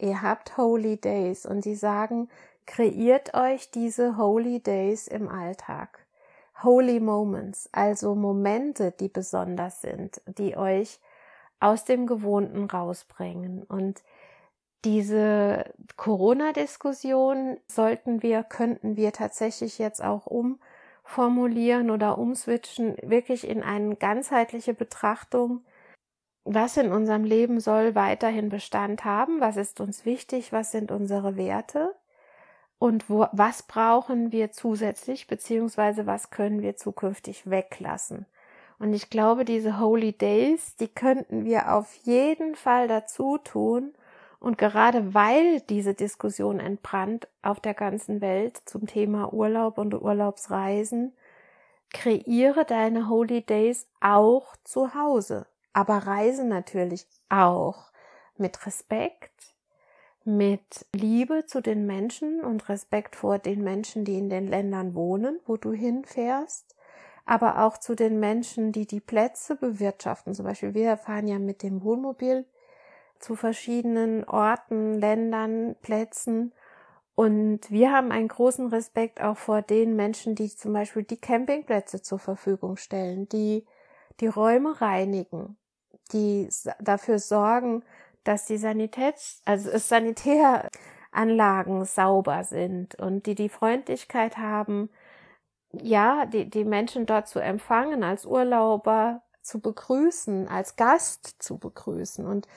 ihr 0.00 0.22
habt 0.22 0.56
Holy 0.56 0.96
Days 0.96 1.46
und 1.46 1.62
sie 1.62 1.74
sagen, 1.74 2.28
kreiert 2.66 3.34
euch 3.34 3.70
diese 3.70 4.16
Holy 4.16 4.60
Days 4.60 5.06
im 5.06 5.28
Alltag. 5.28 5.99
Holy 6.62 7.00
Moments, 7.00 7.68
also 7.72 8.14
Momente, 8.14 8.92
die 8.92 9.08
besonders 9.08 9.80
sind, 9.80 10.20
die 10.26 10.56
euch 10.56 11.00
aus 11.60 11.84
dem 11.84 12.06
Gewohnten 12.06 12.64
rausbringen. 12.64 13.62
Und 13.62 14.02
diese 14.84 15.64
Corona-Diskussion 15.96 17.58
sollten 17.66 18.22
wir, 18.22 18.42
könnten 18.42 18.96
wir 18.96 19.12
tatsächlich 19.12 19.78
jetzt 19.78 20.02
auch 20.02 20.26
umformulieren 20.26 21.90
oder 21.90 22.18
umswitchen, 22.18 22.96
wirklich 23.02 23.46
in 23.46 23.62
eine 23.62 23.96
ganzheitliche 23.96 24.74
Betrachtung. 24.74 25.64
Was 26.44 26.78
in 26.78 26.90
unserem 26.90 27.24
Leben 27.24 27.60
soll 27.60 27.94
weiterhin 27.94 28.48
Bestand 28.48 29.04
haben, 29.04 29.40
was 29.40 29.58
ist 29.58 29.80
uns 29.80 30.06
wichtig, 30.06 30.52
was 30.52 30.72
sind 30.72 30.90
unsere 30.90 31.36
Werte 31.36 31.94
und 32.80 33.08
wo, 33.08 33.28
was 33.30 33.62
brauchen 33.62 34.32
wir 34.32 34.50
zusätzlich, 34.50 35.28
beziehungsweise 35.28 36.06
was 36.06 36.30
können 36.30 36.62
wir 36.62 36.76
zukünftig 36.76 37.48
weglassen. 37.48 38.26
Und 38.80 38.92
ich 38.92 39.08
glaube, 39.08 39.44
diese 39.44 39.78
Holy 39.78 40.12
Days, 40.12 40.74
die 40.74 40.88
könnten 40.88 41.44
wir 41.44 41.72
auf 41.72 41.94
jeden 42.02 42.56
Fall 42.56 42.88
dazu 42.88 43.38
tun. 43.38 43.92
Und 44.40 44.58
gerade 44.58 45.14
weil 45.14 45.60
diese 45.60 45.94
Diskussion 45.94 46.58
entbrannt 46.58 47.28
auf 47.42 47.60
der 47.60 47.74
ganzen 47.74 48.20
Welt 48.20 48.60
zum 48.64 48.88
Thema 48.88 49.32
Urlaub 49.32 49.78
und 49.78 49.94
Urlaubsreisen, 49.94 51.12
kreiere 51.92 52.64
deine 52.64 53.08
Holy 53.08 53.42
Days 53.42 53.86
auch 54.00 54.56
zu 54.64 54.94
Hause 54.94 55.46
aber 55.72 55.98
Reisen 55.98 56.48
natürlich 56.48 57.06
auch 57.28 57.90
mit 58.36 58.66
Respekt, 58.66 59.49
mit 60.24 60.86
Liebe 60.94 61.46
zu 61.46 61.60
den 61.60 61.86
Menschen 61.86 62.44
und 62.44 62.68
Respekt 62.68 63.16
vor 63.16 63.38
den 63.38 63.62
Menschen, 63.62 64.04
die 64.04 64.18
in 64.18 64.28
den 64.28 64.46
Ländern 64.46 64.94
wohnen, 64.94 65.40
wo 65.46 65.56
du 65.56 65.72
hinfährst, 65.72 66.76
aber 67.24 67.64
auch 67.64 67.78
zu 67.78 67.94
den 67.94 68.20
Menschen, 68.20 68.72
die 68.72 68.86
die 68.86 69.00
Plätze 69.00 69.56
bewirtschaften. 69.56 70.34
Zum 70.34 70.44
Beispiel 70.44 70.74
wir 70.74 70.96
fahren 70.96 71.28
ja 71.28 71.38
mit 71.38 71.62
dem 71.62 71.82
Wohnmobil 71.82 72.44
zu 73.18 73.36
verschiedenen 73.36 74.24
Orten, 74.24 74.98
Ländern, 74.98 75.76
Plätzen. 75.82 76.52
Und 77.14 77.70
wir 77.70 77.92
haben 77.92 78.12
einen 78.12 78.28
großen 78.28 78.68
Respekt 78.68 79.20
auch 79.20 79.36
vor 79.36 79.62
den 79.62 79.94
Menschen, 79.94 80.34
die 80.34 80.48
zum 80.48 80.72
Beispiel 80.72 81.02
die 81.02 81.20
Campingplätze 81.20 82.02
zur 82.02 82.18
Verfügung 82.18 82.76
stellen, 82.76 83.28
die 83.28 83.66
die 84.20 84.26
Räume 84.26 84.80
reinigen, 84.80 85.56
die 86.12 86.48
dafür 86.80 87.18
sorgen, 87.18 87.82
dass 88.24 88.46
die 88.46 88.58
Sanitäts, 88.58 89.42
also 89.44 89.76
Sanitäranlagen 89.76 91.84
sauber 91.84 92.44
sind 92.44 92.94
und 92.96 93.26
die 93.26 93.34
die 93.34 93.48
Freundlichkeit 93.48 94.36
haben, 94.36 94.90
ja, 95.72 96.26
die, 96.26 96.50
die 96.50 96.64
Menschen 96.64 97.06
dort 97.06 97.28
zu 97.28 97.38
empfangen, 97.38 98.02
als 98.02 98.26
Urlauber 98.26 99.22
zu 99.42 99.60
begrüßen, 99.60 100.48
als 100.48 100.76
Gast 100.76 101.36
zu 101.38 101.58
begrüßen. 101.58 102.26
Und 102.26 102.48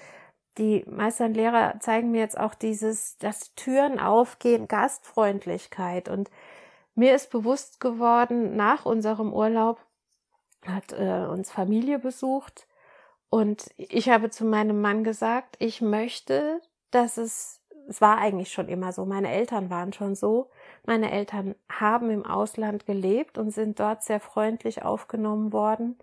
die 0.57 0.83
Meister 0.87 1.25
und 1.25 1.35
Lehrer 1.35 1.79
zeigen 1.79 2.11
mir 2.11 2.21
jetzt 2.21 2.39
auch 2.39 2.53
dieses, 2.53 3.17
dass 3.17 3.53
Türen 3.55 3.99
aufgehen, 3.99 4.67
Gastfreundlichkeit. 4.67 6.09
Und 6.09 6.29
mir 6.95 7.15
ist 7.15 7.31
bewusst 7.31 7.79
geworden, 7.79 8.55
nach 8.55 8.85
unserem 8.85 9.33
Urlaub 9.33 9.79
hat 10.65 10.93
äh, 10.93 11.25
uns 11.25 11.51
Familie 11.51 11.99
besucht 11.99 12.67
und 13.33 13.71
ich 13.77 14.09
habe 14.09 14.29
zu 14.29 14.45
meinem 14.45 14.79
Mann 14.79 15.03
gesagt, 15.03 15.55
ich 15.57 15.81
möchte, 15.81 16.61
dass 16.91 17.17
es, 17.17 17.63
es 17.89 17.99
war 17.99 18.19
eigentlich 18.19 18.51
schon 18.51 18.67
immer 18.67 18.91
so, 18.91 19.07
meine 19.07 19.31
Eltern 19.31 19.71
waren 19.71 19.91
schon 19.91 20.13
so, 20.13 20.51
meine 20.85 21.11
Eltern 21.11 21.55
haben 21.67 22.11
im 22.11 22.27
Ausland 22.27 22.85
gelebt 22.85 23.39
und 23.39 23.49
sind 23.49 23.79
dort 23.79 24.03
sehr 24.03 24.19
freundlich 24.19 24.83
aufgenommen 24.83 25.51
worden. 25.51 25.97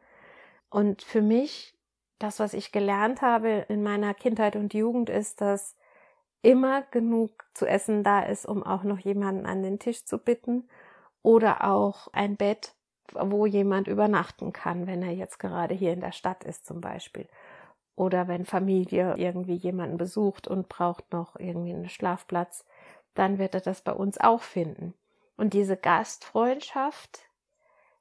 Und 0.70 1.02
für 1.02 1.22
mich, 1.22 1.78
das, 2.18 2.40
was 2.40 2.52
ich 2.52 2.72
gelernt 2.72 3.22
habe 3.22 3.64
in 3.68 3.84
meiner 3.84 4.12
Kindheit 4.12 4.56
und 4.56 4.74
Jugend, 4.74 5.08
ist, 5.08 5.40
dass 5.40 5.76
immer 6.42 6.82
genug 6.90 7.30
zu 7.54 7.64
essen 7.64 8.02
da 8.02 8.22
ist, 8.24 8.44
um 8.44 8.64
auch 8.64 8.82
noch 8.82 8.98
jemanden 8.98 9.46
an 9.46 9.62
den 9.62 9.78
Tisch 9.78 10.04
zu 10.04 10.18
bitten 10.18 10.68
oder 11.22 11.62
auch 11.70 12.08
ein 12.12 12.36
Bett, 12.36 12.74
wo 13.12 13.46
jemand 13.46 13.88
übernachten 13.88 14.52
kann, 14.52 14.86
wenn 14.86 15.02
er 15.02 15.12
jetzt 15.12 15.38
gerade 15.38 15.74
hier 15.74 15.92
in 15.92 16.00
der 16.00 16.12
Stadt 16.12 16.44
ist 16.44 16.66
zum 16.66 16.80
Beispiel. 16.80 17.28
Oder 17.96 18.28
wenn 18.28 18.46
Familie 18.46 19.16
irgendwie 19.16 19.56
jemanden 19.56 19.98
besucht 19.98 20.48
und 20.48 20.68
braucht 20.68 21.12
noch 21.12 21.36
irgendwie 21.36 21.74
einen 21.74 21.88
Schlafplatz, 21.88 22.64
dann 23.14 23.38
wird 23.38 23.54
er 23.54 23.60
das 23.60 23.82
bei 23.82 23.92
uns 23.92 24.18
auch 24.18 24.42
finden. 24.42 24.94
Und 25.36 25.54
diese 25.54 25.76
Gastfreundschaft 25.76 27.20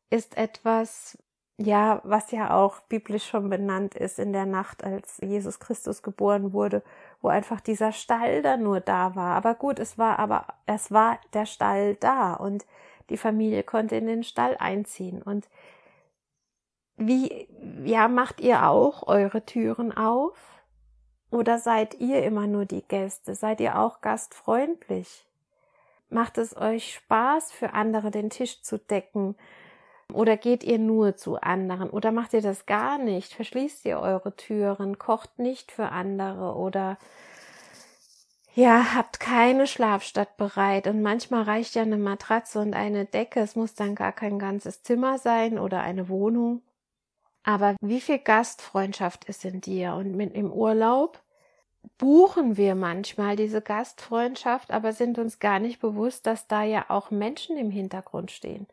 ist 0.10 0.38
etwas, 0.38 1.18
ja, 1.58 2.02
was 2.04 2.32
ja 2.32 2.56
auch 2.56 2.80
biblisch 2.82 3.28
schon 3.28 3.50
benannt 3.50 3.96
ist 3.96 4.20
in 4.20 4.32
der 4.32 4.46
Nacht, 4.46 4.84
als 4.84 5.18
Jesus 5.18 5.60
Christus 5.60 6.02
geboren 6.02 6.54
wurde, 6.54 6.84
wo 7.22 7.28
einfach 7.28 7.60
dieser 7.60 7.92
Stall 7.92 8.42
da 8.42 8.56
nur 8.58 8.80
da 8.80 9.16
war. 9.16 9.36
Aber 9.36 9.56
gut, 9.56 9.80
es 9.80 9.98
war 9.98 10.20
aber, 10.20 10.48
es 10.66 10.92
war 10.92 11.20
der 11.34 11.46
Stall 11.46 11.96
da 11.96 12.34
und 12.34 12.66
die 13.10 13.18
Familie 13.18 13.64
konnte 13.64 13.96
in 13.96 14.08
den 14.08 14.24
Stall 14.24 14.56
einziehen. 14.58 15.22
Und 15.22 15.48
wie, 16.98 17.48
ja, 17.86 18.08
macht 18.08 18.42
ihr 18.42 18.68
auch 18.68 19.08
eure 19.08 19.46
Türen 19.46 19.96
auf? 19.96 20.38
Oder 21.32 21.60
seid 21.60 22.00
ihr 22.00 22.24
immer 22.24 22.48
nur 22.48 22.66
die 22.66 22.82
Gäste? 22.82 23.36
Seid 23.36 23.62
ihr 23.62 23.80
auch 23.80 24.02
gastfreundlich? 24.02 25.26
Macht 26.10 26.38
es 26.40 26.58
euch 26.58 26.94
Spaß, 26.94 27.52
für 27.52 27.74
andere 27.74 28.10
den 28.10 28.30
Tisch 28.30 28.64
zu 28.64 28.80
decken? 28.80 29.36
Oder 30.12 30.38
geht 30.38 30.64
ihr 30.64 30.80
nur 30.80 31.16
zu 31.16 31.40
anderen? 31.40 31.92
Oder 31.92 32.12
macht 32.12 32.34
ihr 32.34 32.42
das 32.42 32.66
gar 32.66 32.98
nicht? 32.98 33.34
Verschließt 33.34 33.86
ihr 33.86 34.00
eure 34.00 34.36
Türen? 34.36 34.98
Kocht 34.98 35.38
nicht 35.38 35.72
für 35.72 35.90
andere? 35.90 36.56
Oder 36.56 36.98
ja, 38.60 38.94
habt 38.94 39.20
keine 39.20 39.68
Schlafstadt 39.68 40.36
bereit. 40.38 40.88
Und 40.88 41.02
manchmal 41.02 41.44
reicht 41.44 41.76
ja 41.76 41.82
eine 41.82 41.98
Matratze 41.98 42.60
und 42.60 42.74
eine 42.74 43.06
Decke. 43.06 43.40
Es 43.40 43.56
muss 43.56 43.74
dann 43.74 43.96
gar 43.96 44.12
kein 44.12 44.38
ganzes 44.38 44.84
Zimmer 44.84 45.18
sein 45.18 45.58
oder 45.58 45.82
eine 45.82 46.10
Wohnung. 46.10 46.62
Aber 47.44 47.76
wie 47.82 48.02
viel 48.02 48.20
Gastfreundschaft 48.20 49.26
ist 49.26 49.46
in 49.46 49.62
dir? 49.62 49.94
Und 49.94 50.16
mit 50.16 50.34
im 50.36 50.52
Urlaub 50.52 51.22
buchen 51.98 52.58
wir 52.58 52.76
manchmal 52.76 53.38
diese 53.38 53.62
Gastfreundschaft, 53.62 54.72
aber 54.72 54.92
sind 54.92 55.18
uns 55.18 55.40
gar 55.40 55.60
nicht 55.60 55.80
bewusst, 55.80 56.28
dass 56.28 56.48
da 56.48 56.64
ja 56.64 56.86
auch 56.90 57.12
Menschen 57.12 57.58
im 57.58 57.72
Hintergrund 57.72 58.32
stehen. 58.32 58.68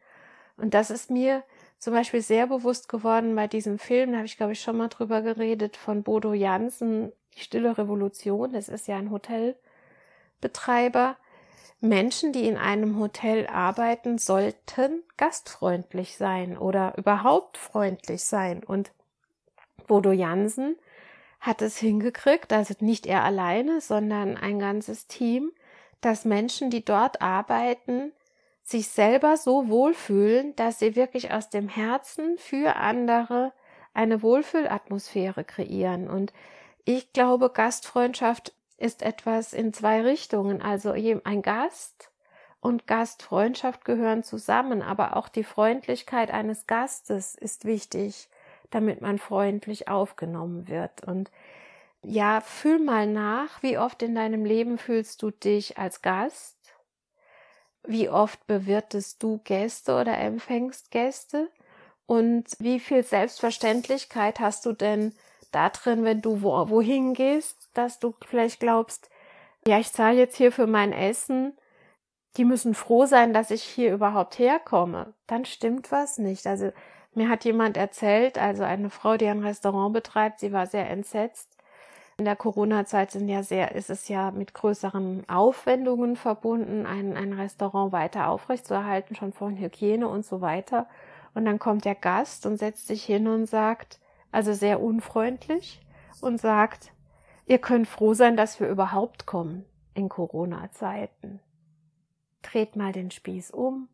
Und 0.56 0.74
das 0.74 0.90
ist 0.90 1.10
mir 1.10 1.44
zum 1.78 1.92
Beispiel 1.94 2.22
sehr 2.22 2.48
bewusst 2.48 2.88
geworden 2.88 3.36
bei 3.36 3.46
diesem 3.46 3.78
Film, 3.78 4.10
da 4.12 4.18
habe 4.18 4.26
ich 4.26 4.36
glaube 4.36 4.52
ich 4.52 4.60
schon 4.60 4.76
mal 4.78 4.88
drüber 4.88 5.22
geredet, 5.22 5.76
von 5.76 6.02
Bodo 6.02 6.32
Jansen, 6.32 7.12
Die 7.34 7.40
Stille 7.40 7.78
Revolution. 7.78 8.52
Das 8.52 8.68
ist 8.68 8.88
ja 8.88 8.96
ein 8.96 9.10
Hotelbetreiber. 10.36 11.16
Menschen, 11.80 12.32
die 12.32 12.48
in 12.48 12.56
einem 12.56 12.98
Hotel 12.98 13.46
arbeiten, 13.46 14.18
sollten 14.18 15.02
gastfreundlich 15.16 16.16
sein 16.16 16.56
oder 16.56 16.94
überhaupt 16.96 17.58
freundlich 17.58 18.24
sein. 18.24 18.64
Und 18.64 18.92
Bodo 19.86 20.10
Jansen 20.10 20.76
hat 21.40 21.60
es 21.62 21.76
hingekriegt, 21.76 22.52
also 22.52 22.74
nicht 22.80 23.06
er 23.06 23.24
alleine, 23.24 23.80
sondern 23.80 24.36
ein 24.36 24.58
ganzes 24.58 25.06
Team, 25.06 25.52
dass 26.00 26.24
Menschen, 26.24 26.70
die 26.70 26.84
dort 26.84 27.20
arbeiten, 27.20 28.12
sich 28.62 28.88
selber 28.88 29.36
so 29.36 29.68
wohlfühlen, 29.68 30.56
dass 30.56 30.78
sie 30.78 30.96
wirklich 30.96 31.32
aus 31.32 31.50
dem 31.50 31.68
Herzen 31.68 32.38
für 32.38 32.76
andere 32.76 33.52
eine 33.92 34.22
Wohlfühlatmosphäre 34.22 35.44
kreieren. 35.44 36.08
Und 36.08 36.32
ich 36.84 37.12
glaube, 37.12 37.50
Gastfreundschaft 37.50 38.55
ist 38.76 39.02
etwas 39.02 39.52
in 39.52 39.72
zwei 39.72 40.02
Richtungen. 40.02 40.62
Also 40.62 40.90
ein 40.92 41.42
Gast 41.42 42.10
und 42.60 42.86
Gastfreundschaft 42.86 43.84
gehören 43.84 44.22
zusammen, 44.22 44.82
aber 44.82 45.16
auch 45.16 45.28
die 45.28 45.44
Freundlichkeit 45.44 46.30
eines 46.30 46.66
Gastes 46.66 47.34
ist 47.34 47.64
wichtig, 47.64 48.28
damit 48.70 49.00
man 49.00 49.18
freundlich 49.18 49.88
aufgenommen 49.88 50.68
wird. 50.68 51.04
Und 51.04 51.30
ja, 52.02 52.40
fühl 52.40 52.78
mal 52.78 53.06
nach, 53.06 53.62
wie 53.62 53.78
oft 53.78 54.02
in 54.02 54.14
deinem 54.14 54.44
Leben 54.44 54.78
fühlst 54.78 55.22
du 55.22 55.30
dich 55.30 55.78
als 55.78 56.02
Gast 56.02 56.56
wie 57.86 58.08
oft 58.08 58.46
bewirtest 58.46 59.22
du 59.22 59.38
Gäste 59.44 59.94
oder 59.94 60.18
empfängst 60.18 60.90
Gäste? 60.90 61.50
Und 62.06 62.44
wie 62.58 62.78
viel 62.78 63.02
Selbstverständlichkeit 63.02 64.38
hast 64.40 64.66
du 64.66 64.72
denn 64.72 65.12
da 65.56 65.70
drin, 65.70 66.04
wenn 66.04 66.22
du 66.22 66.42
wo, 66.42 66.68
wohin 66.68 67.14
gehst, 67.14 67.70
dass 67.74 67.98
du 67.98 68.14
vielleicht 68.26 68.60
glaubst, 68.60 69.10
ja, 69.66 69.78
ich 69.78 69.92
zahle 69.92 70.18
jetzt 70.18 70.36
hier 70.36 70.52
für 70.52 70.66
mein 70.66 70.92
Essen, 70.92 71.56
die 72.36 72.44
müssen 72.44 72.74
froh 72.74 73.06
sein, 73.06 73.32
dass 73.32 73.50
ich 73.50 73.62
hier 73.62 73.92
überhaupt 73.94 74.38
herkomme. 74.38 75.14
Dann 75.26 75.44
stimmt 75.44 75.90
was 75.90 76.18
nicht. 76.18 76.46
Also 76.46 76.70
mir 77.14 77.28
hat 77.28 77.44
jemand 77.44 77.76
erzählt, 77.76 78.38
also 78.38 78.62
eine 78.62 78.90
Frau, 78.90 79.16
die 79.16 79.26
ein 79.26 79.42
Restaurant 79.42 79.94
betreibt, 79.94 80.40
sie 80.40 80.52
war 80.52 80.66
sehr 80.66 80.88
entsetzt, 80.90 81.56
in 82.18 82.24
der 82.24 82.36
Corona-Zeit 82.36 83.10
sind 83.10 83.28
ja 83.28 83.42
sehr, 83.42 83.74
ist 83.74 83.90
es 83.90 84.08
ja 84.08 84.30
mit 84.30 84.54
größeren 84.54 85.28
Aufwendungen 85.28 86.16
verbunden, 86.16 86.86
ein, 86.86 87.14
ein 87.14 87.34
Restaurant 87.34 87.92
weiter 87.92 88.28
aufrechtzuerhalten, 88.28 89.14
schon 89.14 89.34
von 89.34 89.56
Hygiene 89.56 90.08
und 90.08 90.24
so 90.24 90.40
weiter. 90.40 90.86
Und 91.34 91.44
dann 91.44 91.58
kommt 91.58 91.84
der 91.84 91.94
Gast 91.94 92.46
und 92.46 92.56
setzt 92.56 92.86
sich 92.86 93.04
hin 93.04 93.28
und 93.28 93.44
sagt, 93.46 94.00
also 94.36 94.52
sehr 94.52 94.82
unfreundlich 94.82 95.80
und 96.20 96.38
sagt, 96.38 96.92
ihr 97.46 97.56
könnt 97.56 97.88
froh 97.88 98.12
sein, 98.12 98.36
dass 98.36 98.60
wir 98.60 98.68
überhaupt 98.68 99.24
kommen 99.24 99.64
in 99.94 100.10
Corona-Zeiten. 100.10 101.40
Dreht 102.42 102.76
mal 102.76 102.92
den 102.92 103.10
Spieß 103.10 103.50
um. 103.52 103.88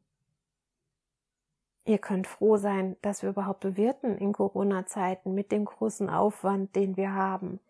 Ihr 1.85 1.99
könnt 1.99 2.27
froh 2.27 2.57
sein, 2.57 2.97
dass 3.03 3.23
wir 3.23 3.31
überhaupt 3.31 3.61
bewirten 3.61 4.19
in 4.19 4.33
Corona-Zeiten 4.33 5.33
mit 5.33 5.53
dem 5.53 5.65
großen 5.65 6.11
Aufwand, 6.11 6.75
den 6.75 6.97
wir 6.97 7.15
haben. 7.15 7.61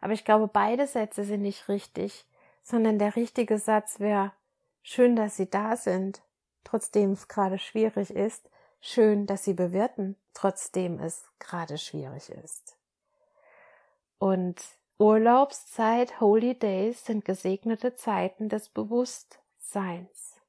Aber 0.00 0.14
ich 0.14 0.24
glaube, 0.24 0.48
beide 0.48 0.86
Sätze 0.86 1.24
sind 1.24 1.42
nicht 1.42 1.68
richtig, 1.68 2.26
sondern 2.62 2.98
der 2.98 3.14
richtige 3.14 3.58
Satz 3.58 4.00
wäre 4.00 4.32
schön, 4.80 5.16
dass 5.16 5.36
Sie 5.36 5.50
da 5.50 5.76
sind, 5.76 6.22
trotzdem 6.64 7.12
es 7.12 7.28
gerade 7.28 7.58
schwierig 7.58 8.08
ist, 8.08 8.48
schön, 8.80 9.26
dass 9.26 9.44
Sie 9.44 9.52
bewirten, 9.52 10.16
trotzdem 10.34 10.98
es 10.98 11.24
gerade 11.38 11.78
schwierig 11.78 12.30
ist. 12.30 12.76
Und 14.18 14.62
Urlaubszeit, 14.98 16.20
Holy 16.20 16.58
Days 16.58 17.04
sind 17.04 17.24
gesegnete 17.24 17.94
Zeiten 17.94 18.48
des 18.48 18.68
Bewusstseins. 18.68 20.40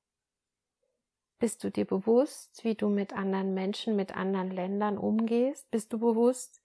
Bist 1.40 1.64
du 1.64 1.72
dir 1.72 1.86
bewusst, 1.86 2.64
wie 2.64 2.76
du 2.76 2.88
mit 2.88 3.14
anderen 3.14 3.54
Menschen, 3.54 3.96
mit 3.96 4.16
anderen 4.16 4.52
Ländern 4.52 4.98
umgehst? 4.98 5.70
Bist 5.72 5.92
du 5.92 6.00
bewusst, 6.00 6.62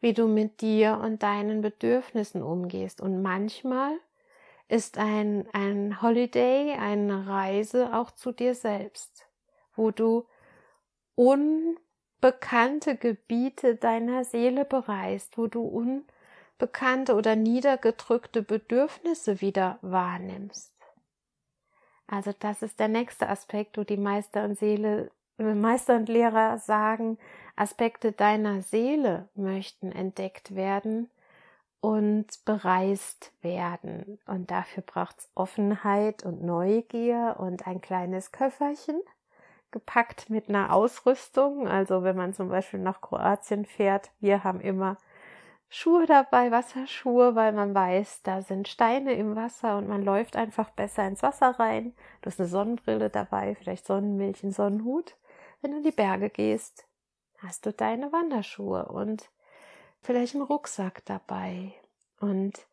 wie 0.00 0.12
du 0.12 0.28
mit 0.28 0.60
dir 0.60 1.00
und 1.02 1.22
deinen 1.22 1.60
Bedürfnissen 1.60 2.42
umgehst. 2.42 3.00
Und 3.00 3.22
manchmal 3.22 3.98
ist 4.68 4.98
ein, 4.98 5.48
ein 5.52 6.00
Holiday, 6.02 6.74
eine 6.74 7.26
Reise 7.26 7.94
auch 7.94 8.10
zu 8.10 8.32
dir 8.32 8.54
selbst, 8.54 9.26
wo 9.74 9.90
du 9.90 10.26
unbekannte 12.20 12.96
Gebiete 12.96 13.76
deiner 13.76 14.24
Seele 14.24 14.64
bereist, 14.64 15.38
wo 15.38 15.46
du 15.46 15.62
unbekannte 15.62 17.14
oder 17.14 17.36
niedergedrückte 17.36 18.42
Bedürfnisse 18.42 19.40
wieder 19.40 19.78
wahrnimmst. 19.82 20.72
Also 22.06 22.32
das 22.38 22.62
ist 22.62 22.80
der 22.80 22.88
nächste 22.88 23.28
Aspekt, 23.28 23.78
wo 23.78 23.84
die 23.84 23.98
Meister 23.98 24.44
und 24.44 24.58
Seele, 24.58 25.10
Meister 25.36 25.96
und 25.96 26.08
Lehrer 26.08 26.58
sagen, 26.58 27.18
Aspekte 27.54 28.12
deiner 28.12 28.62
Seele 28.62 29.28
möchten 29.34 29.92
entdeckt 29.92 30.54
werden 30.56 31.10
und 31.80 32.44
bereist 32.44 33.32
werden. 33.42 34.18
Und 34.26 34.50
dafür 34.50 34.82
braucht 34.82 35.18
es 35.18 35.30
Offenheit 35.34 36.24
und 36.24 36.42
Neugier 36.42 37.36
und 37.38 37.66
ein 37.66 37.80
kleines 37.80 38.32
Köfferchen, 38.32 39.00
gepackt 39.70 40.30
mit 40.30 40.48
einer 40.48 40.72
Ausrüstung. 40.72 41.68
Also 41.68 42.02
wenn 42.02 42.16
man 42.16 42.34
zum 42.34 42.48
Beispiel 42.48 42.80
nach 42.80 43.00
Kroatien 43.00 43.64
fährt, 43.64 44.10
wir 44.20 44.44
haben 44.44 44.60
immer 44.60 44.96
Schuhe 45.70 46.06
dabei, 46.06 46.50
Wasserschuhe, 46.50 47.34
weil 47.34 47.52
man 47.52 47.74
weiß, 47.74 48.22
da 48.22 48.40
sind 48.40 48.68
Steine 48.68 49.12
im 49.12 49.36
Wasser 49.36 49.76
und 49.76 49.86
man 49.86 50.02
läuft 50.02 50.34
einfach 50.36 50.70
besser 50.70 51.06
ins 51.06 51.22
Wasser 51.22 51.58
rein. 51.58 51.94
Du 52.22 52.30
hast 52.30 52.40
eine 52.40 52.48
Sonnenbrille 52.48 53.10
dabei, 53.10 53.54
vielleicht 53.54 53.86
Sonnenmilch, 53.86 54.42
einen 54.42 54.52
Sonnenhut. 54.52 55.16
Wenn 55.60 55.72
du 55.72 55.78
in 55.78 55.82
die 55.84 55.90
Berge 55.90 56.30
gehst, 56.30 56.86
hast 57.38 57.66
du 57.66 57.72
deine 57.72 58.12
Wanderschuhe 58.12 58.86
und 58.86 59.30
vielleicht 60.00 60.34
einen 60.34 60.44
Rucksack 60.44 61.04
dabei. 61.04 61.74
Und 62.20 62.66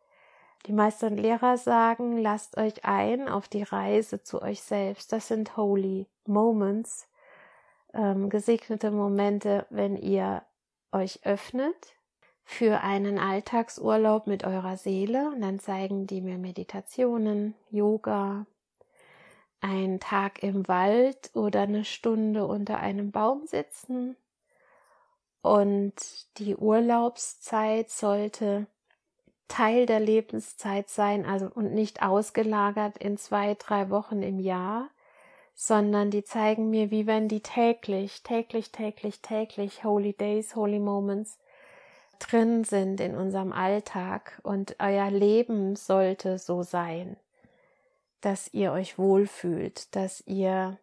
die 0.65 0.73
Meister 0.73 1.07
und 1.07 1.17
Lehrer 1.17 1.57
sagen, 1.57 2.17
lasst 2.17 2.57
euch 2.57 2.85
ein 2.85 3.27
auf 3.27 3.47
die 3.47 3.63
Reise 3.63 4.23
zu 4.23 4.41
euch 4.41 4.61
selbst. 4.61 5.11
Das 5.11 5.27
sind 5.27 5.57
holy 5.57 6.07
moments, 6.25 7.07
ähm, 7.93 8.29
gesegnete 8.29 8.91
Momente, 8.91 9.65
wenn 9.69 9.95
ihr 9.95 10.43
euch 10.91 11.25
öffnet 11.25 11.95
für 12.43 12.81
einen 12.81 13.19
Alltagsurlaub 13.19 14.27
mit 14.27 14.43
eurer 14.43 14.77
Seele. 14.77 15.29
Und 15.29 15.41
dann 15.41 15.59
zeigen 15.59 16.07
die 16.07 16.21
mir 16.21 16.37
Meditationen, 16.37 17.55
Yoga, 17.69 18.45
ein 19.61 19.99
Tag 19.99 20.43
im 20.43 20.67
Wald 20.67 21.31
oder 21.35 21.61
eine 21.61 21.85
Stunde 21.85 22.45
unter 22.45 22.79
einem 22.79 23.11
Baum 23.11 23.45
sitzen 23.45 24.15
und 25.45 25.93
die 26.39 26.55
Urlaubszeit 26.55 27.91
sollte 27.91 28.65
Teil 29.47 29.85
der 29.85 29.99
Lebenszeit 29.99 30.89
sein, 30.89 31.25
also 31.25 31.49
und 31.53 31.73
nicht 31.73 32.01
ausgelagert 32.01 32.97
in 32.97 33.17
zwei, 33.17 33.55
drei 33.55 33.89
Wochen 33.89 34.21
im 34.21 34.39
Jahr, 34.39 34.89
sondern 35.53 36.11
die 36.11 36.23
zeigen 36.23 36.69
mir, 36.69 36.91
wie 36.91 37.07
wenn 37.07 37.27
die 37.27 37.41
täglich, 37.41 38.23
täglich, 38.23 38.71
täglich, 38.71 39.21
täglich 39.21 39.83
Holy 39.83 40.13
Days, 40.13 40.55
Holy 40.55 40.79
Moments 40.79 41.39
drin 42.19 42.63
sind 42.63 42.99
in 42.99 43.15
unserem 43.15 43.53
Alltag. 43.53 44.39
Und 44.43 44.75
euer 44.79 45.09
Leben 45.09 45.75
sollte 45.75 46.37
so 46.39 46.63
sein, 46.63 47.17
dass 48.21 48.53
ihr 48.53 48.71
euch 48.71 48.97
wohlfühlt, 48.97 49.95
dass 49.95 50.21
ihr 50.27 50.77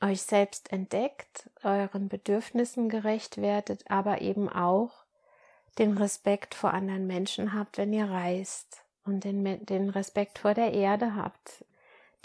euch 0.00 0.22
selbst 0.22 0.72
entdeckt, 0.72 1.50
euren 1.62 2.08
Bedürfnissen 2.08 2.88
gerecht 2.88 3.38
werdet, 3.38 3.84
aber 3.90 4.20
eben 4.20 4.48
auch 4.48 5.01
den 5.78 5.96
Respekt 5.96 6.54
vor 6.54 6.72
anderen 6.74 7.06
Menschen 7.06 7.54
habt, 7.54 7.78
wenn 7.78 7.92
ihr 7.92 8.10
reist. 8.10 8.84
Und 9.04 9.24
den, 9.24 9.66
den 9.66 9.90
Respekt 9.90 10.38
vor 10.38 10.54
der 10.54 10.72
Erde 10.72 11.16
habt, 11.16 11.64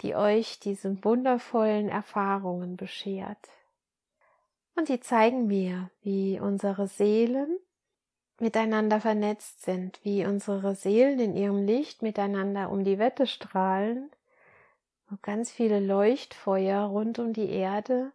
die 0.02 0.14
euch 0.14 0.60
diese 0.60 1.02
wundervollen 1.02 1.88
Erfahrungen 1.88 2.76
beschert. 2.76 3.48
Und 4.76 4.88
die 4.88 5.00
zeigen 5.00 5.48
mir, 5.48 5.90
wie 6.02 6.38
unsere 6.38 6.86
Seelen 6.86 7.58
miteinander 8.38 9.00
vernetzt 9.00 9.62
sind, 9.62 9.98
wie 10.04 10.24
unsere 10.24 10.76
Seelen 10.76 11.18
in 11.18 11.36
ihrem 11.36 11.66
Licht 11.66 12.02
miteinander 12.02 12.70
um 12.70 12.84
die 12.84 13.00
Wette 13.00 13.26
strahlen, 13.26 14.10
ganz 15.22 15.50
viele 15.50 15.80
Leuchtfeuer 15.80 16.82
rund 16.82 17.18
um 17.18 17.32
die 17.32 17.50
Erde. 17.50 18.12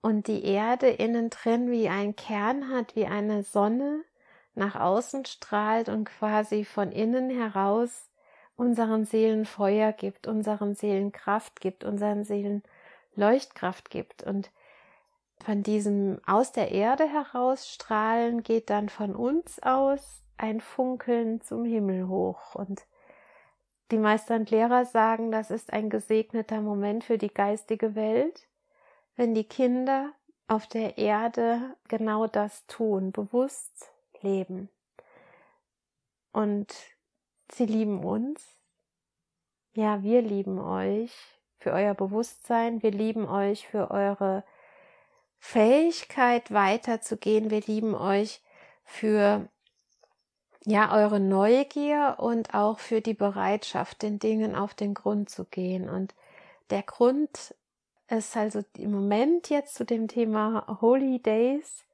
Und 0.00 0.26
die 0.26 0.44
Erde 0.44 0.88
innen 0.88 1.30
drin 1.30 1.70
wie 1.70 1.88
ein 1.88 2.16
Kern 2.16 2.70
hat, 2.70 2.96
wie 2.96 3.06
eine 3.06 3.42
Sonne 3.42 4.02
nach 4.54 4.76
außen 4.76 5.24
strahlt 5.24 5.88
und 5.88 6.04
quasi 6.04 6.64
von 6.64 6.92
innen 6.92 7.30
heraus 7.30 8.10
unseren 8.56 9.04
Seelen 9.04 9.46
Feuer 9.46 9.92
gibt, 9.92 10.26
unseren 10.26 10.74
Seelen 10.74 11.12
Kraft 11.12 11.60
gibt, 11.60 11.84
unseren 11.84 12.24
Seelen 12.24 12.62
Leuchtkraft 13.14 13.90
gibt 13.90 14.22
und 14.22 14.50
von 15.44 15.62
diesem 15.62 16.20
aus 16.24 16.52
der 16.52 16.70
Erde 16.70 17.04
herausstrahlen 17.04 18.42
geht 18.42 18.70
dann 18.70 18.88
von 18.88 19.16
uns 19.16 19.60
aus 19.62 20.22
ein 20.36 20.60
Funkeln 20.60 21.40
zum 21.40 21.64
Himmel 21.64 22.08
hoch. 22.08 22.54
Und 22.54 22.86
die 23.90 23.98
Meister 23.98 24.36
und 24.36 24.50
Lehrer 24.50 24.84
sagen, 24.84 25.32
das 25.32 25.50
ist 25.50 25.72
ein 25.72 25.90
gesegneter 25.90 26.60
Moment 26.60 27.04
für 27.04 27.18
die 27.18 27.32
geistige 27.32 27.94
Welt, 27.94 28.46
wenn 29.16 29.34
die 29.34 29.44
Kinder 29.44 30.12
auf 30.46 30.66
der 30.66 30.98
Erde 30.98 31.76
genau 31.88 32.26
das 32.26 32.66
tun, 32.66 33.10
bewusst 33.10 33.91
leben. 34.22 34.68
Und 36.32 36.74
sie 37.52 37.66
lieben 37.66 38.04
uns. 38.04 38.42
Ja, 39.74 40.02
wir 40.02 40.22
lieben 40.22 40.58
euch 40.58 41.12
für 41.58 41.72
euer 41.72 41.94
Bewusstsein, 41.94 42.82
wir 42.82 42.90
lieben 42.90 43.26
euch 43.26 43.68
für 43.68 43.90
eure 43.90 44.44
Fähigkeit 45.38 46.52
weiterzugehen. 46.52 47.50
Wir 47.50 47.62
lieben 47.62 47.96
euch 47.96 48.40
für 48.84 49.48
ja 50.64 50.94
eure 50.94 51.18
Neugier 51.18 52.16
und 52.18 52.54
auch 52.54 52.78
für 52.78 53.00
die 53.00 53.12
Bereitschaft, 53.14 54.02
den 54.02 54.20
Dingen 54.20 54.54
auf 54.54 54.72
den 54.72 54.94
Grund 54.94 55.30
zu 55.30 55.44
gehen. 55.44 55.90
Und 55.90 56.14
der 56.70 56.84
Grund 56.84 57.56
ist 58.08 58.36
also 58.36 58.62
im 58.78 58.92
Moment 58.92 59.50
jetzt 59.50 59.74
zu 59.74 59.84
dem 59.84 60.06
Thema 60.06 60.78
Holy 60.80 61.18
Days. 61.18 61.84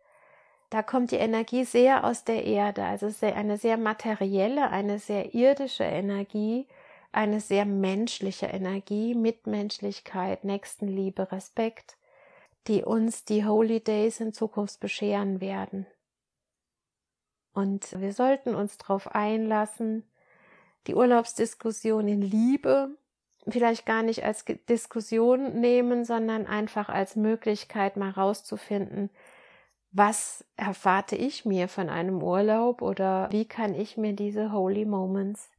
Da 0.71 0.83
kommt 0.83 1.11
die 1.13 1.17
Energie 1.17 1.65
sehr 1.65 2.05
aus 2.05 2.25
der 2.25 2.45
Erde, 2.45 2.85
also 2.85 3.11
eine 3.27 3.57
sehr 3.57 3.79
materielle, 3.79 4.71
eine 4.71 4.99
sehr 4.99 5.35
irdische 5.35 5.85
Energie, 5.85 6.67
eine 7.11 7.41
sehr 7.41 7.65
menschliche 7.65 8.47
Energie, 8.47 9.15
Mitmenschlichkeit, 9.15 10.45
Nächstenliebe, 10.45 11.33
Respekt 11.33 11.99
die 12.69 12.85
uns 12.85 13.25
die 13.25 13.47
Holy 13.47 13.81
Days 13.81 14.21
in 14.21 14.33
Zukunft 14.33 14.79
bescheren 14.79 15.41
werden. 15.41 15.87
Und 17.53 17.99
wir 17.99 18.13
sollten 18.13 18.55
uns 18.55 18.77
darauf 18.77 19.15
einlassen, 19.15 20.05
die 20.87 20.95
Urlaubsdiskussion 20.95 22.07
in 22.07 22.23
Liebe 22.23 22.97
vielleicht 23.49 23.87
gar 23.87 24.03
nicht 24.03 24.25
als 24.25 24.45
Diskussion 24.69 25.59
nehmen, 25.59 26.05
sondern 26.05 26.47
einfach 26.47 26.91
als 26.91 27.17
Möglichkeit 27.17 27.97
mal 27.97 28.11
rauszufinden, 28.11 29.11
was 29.91 30.45
erwarte 30.57 31.17
ich 31.17 31.45
mir 31.45 31.69
von 31.69 31.89
einem 31.89 32.23
Urlaub 32.23 32.83
oder 32.83 33.29
wie 33.31 33.47
kann 33.47 33.75
ich 33.75 33.97
mir 33.97 34.13
diese 34.13 34.53
Holy 34.53 34.85
Moments 34.85 35.51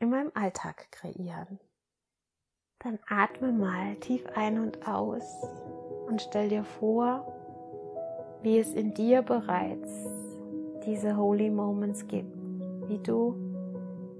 in 0.00 0.10
meinem 0.10 0.32
Alltag 0.34 0.90
kreieren. 0.90 1.58
Dann 2.80 2.98
atme 3.08 3.52
mal 3.52 3.96
tief 3.96 4.24
ein 4.34 4.58
und 4.58 4.86
aus 4.86 5.24
und 6.06 6.22
stell 6.22 6.48
dir 6.48 6.64
vor, 6.64 7.34
wie 8.42 8.58
es 8.58 8.72
in 8.72 8.94
dir 8.94 9.22
bereits 9.22 9.88
diese 10.86 11.16
Holy 11.16 11.50
Moments 11.50 12.06
gibt, 12.06 12.36
wie 12.86 12.98
du 12.98 13.34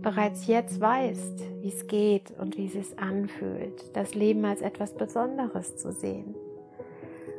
bereits 0.01 0.47
jetzt 0.47 0.81
weißt, 0.81 1.63
wie 1.63 1.69
es 1.69 1.87
geht 1.87 2.33
und 2.39 2.57
wie 2.57 2.67
es 2.67 2.73
sich 2.73 2.99
anfühlt, 2.99 3.97
das 3.97 4.15
Leben 4.15 4.45
als 4.45 4.61
etwas 4.61 4.95
Besonderes 4.95 5.77
zu 5.77 5.93
sehen. 5.93 6.35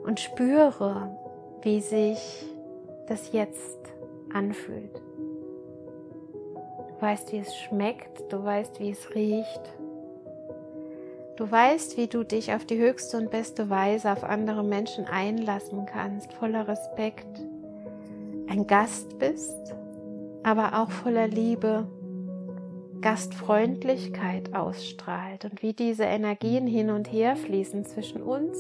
Und 0.06 0.20
spüre, 0.20 1.18
wie 1.62 1.82
sich 1.82 2.46
das 3.08 3.32
jetzt 3.32 3.80
anfühlt. 4.34 4.96
Du 6.56 7.02
weißt, 7.02 7.32
wie 7.32 7.40
es 7.40 7.56
schmeckt, 7.56 8.32
du 8.32 8.44
weißt, 8.44 8.80
wie 8.80 8.92
es 8.92 9.16
riecht, 9.16 9.62
Du 11.40 11.50
weißt, 11.50 11.96
wie 11.96 12.08
du 12.08 12.26
dich 12.26 12.54
auf 12.54 12.66
die 12.66 12.78
höchste 12.78 13.16
und 13.16 13.32
beste 13.32 13.70
Weise 13.70 14.12
auf 14.12 14.26
andere 14.26 14.62
Menschen 14.62 15.06
einlassen 15.06 15.86
kannst, 15.86 16.34
voller 16.34 16.68
Respekt, 16.68 17.40
ein 18.50 18.68
Gast 18.68 19.18
bist, 19.20 19.74
aber 20.44 20.82
auch 20.82 20.92
voller 20.92 21.30
Liebe, 21.30 21.88
Gastfreundlichkeit 23.00 24.54
ausstrahlt 24.54 25.46
und 25.46 25.64
wie 25.64 25.72
diese 25.72 26.04
Energien 26.04 26.68
hin 26.68 26.90
und 26.90 27.10
her 27.10 27.38
fließen 27.38 27.86
zwischen 27.86 28.22
uns 28.22 28.58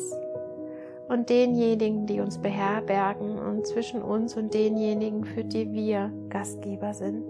und 1.10 1.30
denjenigen, 1.30 2.06
die 2.06 2.22
uns 2.22 2.38
beherbergen 2.38 3.39
und 3.39 3.65
zwischen 3.65 4.02
uns 4.02 4.38
und 4.38 4.54
denjenigen, 4.54 5.26
für 5.26 5.43
die 5.43 5.74
wir 5.74 6.12
Gastgeber 6.30 6.93
sind. 6.93 7.24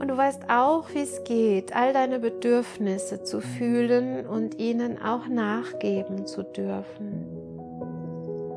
Und 0.00 0.08
du 0.08 0.16
weißt 0.16 0.50
auch, 0.50 0.92
wie 0.92 1.02
es 1.02 1.22
geht, 1.22 1.74
all 1.74 1.92
deine 1.92 2.18
Bedürfnisse 2.18 3.22
zu 3.22 3.40
fühlen 3.40 4.26
und 4.26 4.58
ihnen 4.58 5.00
auch 5.00 5.28
nachgeben 5.28 6.26
zu 6.26 6.42
dürfen. 6.42 7.24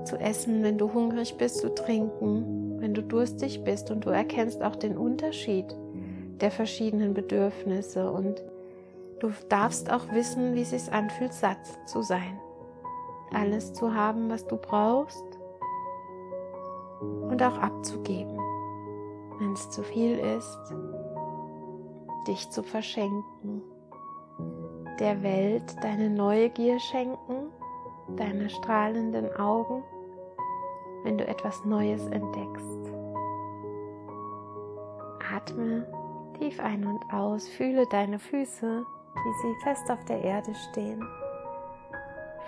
Zu 0.03 0.17
essen, 0.17 0.63
wenn 0.63 0.79
du 0.79 0.93
hungrig 0.93 1.37
bist, 1.37 1.59
zu 1.59 1.73
trinken, 1.73 2.77
wenn 2.79 2.95
du 2.95 3.03
durstig 3.03 3.63
bist 3.63 3.91
und 3.91 4.05
du 4.05 4.09
erkennst 4.09 4.63
auch 4.63 4.75
den 4.75 4.97
Unterschied 4.97 5.65
der 6.41 6.49
verschiedenen 6.49 7.13
Bedürfnisse 7.13 8.11
und 8.11 8.41
du 9.19 9.31
darfst 9.47 9.91
auch 9.91 10.11
wissen, 10.11 10.55
wie 10.55 10.61
es 10.61 10.71
sich 10.71 10.91
anfühlt, 10.91 11.33
satt 11.33 11.59
zu 11.85 12.01
sein. 12.01 12.39
Alles 13.33 13.73
zu 13.73 13.93
haben, 13.93 14.29
was 14.29 14.45
du 14.47 14.57
brauchst 14.57 15.25
und 17.01 17.41
auch 17.43 17.57
abzugeben, 17.57 18.37
wenn 19.39 19.53
es 19.53 19.69
zu 19.69 19.83
viel 19.83 20.17
ist 20.17 20.73
dich 22.27 22.49
zu 22.49 22.61
verschenken, 22.61 23.61
der 24.99 25.23
Welt 25.23 25.75
deine 25.81 26.09
Neugier 26.09 26.79
schenken, 26.79 27.51
deine 28.15 28.49
strahlenden 28.49 29.33
Augen, 29.37 29.83
wenn 31.03 31.17
du 31.17 31.25
etwas 31.25 31.63
Neues 31.65 32.05
entdeckst. 32.07 32.91
Atme 35.33 35.87
tief 36.37 36.59
ein 36.59 36.85
und 36.85 37.13
aus, 37.13 37.47
fühle 37.47 37.85
deine 37.87 38.19
Füße, 38.19 38.85
wie 39.15 39.33
sie 39.41 39.55
fest 39.63 39.89
auf 39.89 40.03
der 40.05 40.21
Erde 40.21 40.53
stehen. 40.55 41.03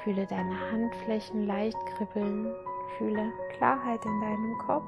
Fühle 0.03 0.25
deine 0.25 0.55
Handflächen 0.71 1.45
leicht 1.45 1.77
kribbeln, 1.85 2.53
fühle 2.97 3.31
Klarheit 3.57 4.03
in 4.05 4.21
deinem 4.21 4.57
Kopf. 4.59 4.85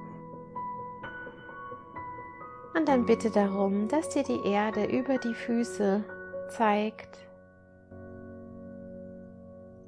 Und 2.76 2.88
dann 2.88 3.06
bitte 3.06 3.30
darum, 3.30 3.88
dass 3.88 4.10
dir 4.10 4.24
die 4.24 4.45
Erde 4.45 4.86
über 4.86 5.17
die 5.17 5.34
Füße 5.34 6.04
zeigt, 6.50 7.19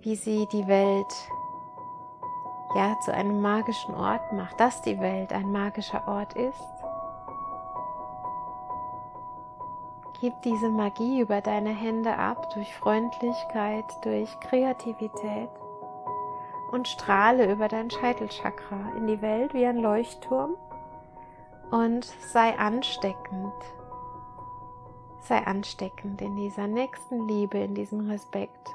wie 0.02 0.16
sie 0.16 0.48
die 0.52 0.68
Welt 0.68 1.14
ja 2.76 2.98
zu 3.06 3.14
einem 3.14 3.42
magischen 3.42 3.96
Ort 3.96 4.34
macht, 4.34 4.60
dass 4.60 4.82
die 4.82 5.00
Welt 5.00 5.32
ein 5.32 5.52
magischer 5.52 6.08
Ort 6.08 6.34
ist. 6.34 6.73
Gib 10.24 10.42
diese 10.44 10.70
Magie 10.70 11.20
über 11.20 11.42
deine 11.42 11.72
Hände 11.72 12.18
ab 12.18 12.50
durch 12.54 12.74
Freundlichkeit, 12.76 13.84
durch 14.04 14.30
Kreativität 14.40 15.50
und 16.72 16.88
strahle 16.88 17.52
über 17.52 17.68
dein 17.68 17.92
Scheitelchakra 17.92 18.94
in 18.96 19.08
die 19.08 19.22
Welt 19.22 19.54
wie 19.54 19.66
ein 19.66 19.80
Leuchtturm 19.80 20.56
und 21.72 22.06
sei 22.32 22.58
ansteckend. 22.58 23.52
Sei 25.24 25.46
ansteckend 25.46 26.22
in 26.22 26.38
dieser 26.38 26.68
nächsten 26.68 27.28
Liebe, 27.28 27.58
in 27.58 27.76
diesem 27.76 28.10
Respekt 28.10 28.70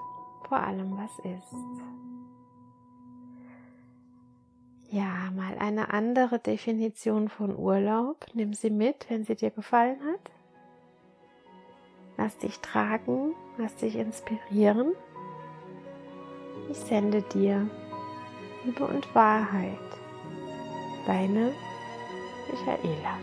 vor 0.50 0.58
allem, 0.58 0.98
was 0.98 1.18
ist. 1.20 1.82
Ja, 4.90 5.30
mal 5.34 5.56
eine 5.58 5.94
andere 5.94 6.40
Definition 6.40 7.30
von 7.30 7.56
Urlaub. 7.56 8.26
Nimm 8.34 8.52
sie 8.52 8.68
mit, 8.68 9.08
wenn 9.08 9.24
sie 9.24 9.34
dir 9.34 9.50
gefallen 9.50 9.98
hat. 10.12 10.30
Lass 12.18 12.36
dich 12.36 12.58
tragen, 12.58 13.36
lass 13.58 13.76
dich 13.76 13.94
inspirieren. 13.94 14.92
Ich 16.68 16.76
sende 16.76 17.22
dir 17.22 17.70
Liebe 18.64 18.84
und 18.84 19.14
Wahrheit. 19.14 19.78
Deine 21.06 21.54
Michaela. 22.50 23.18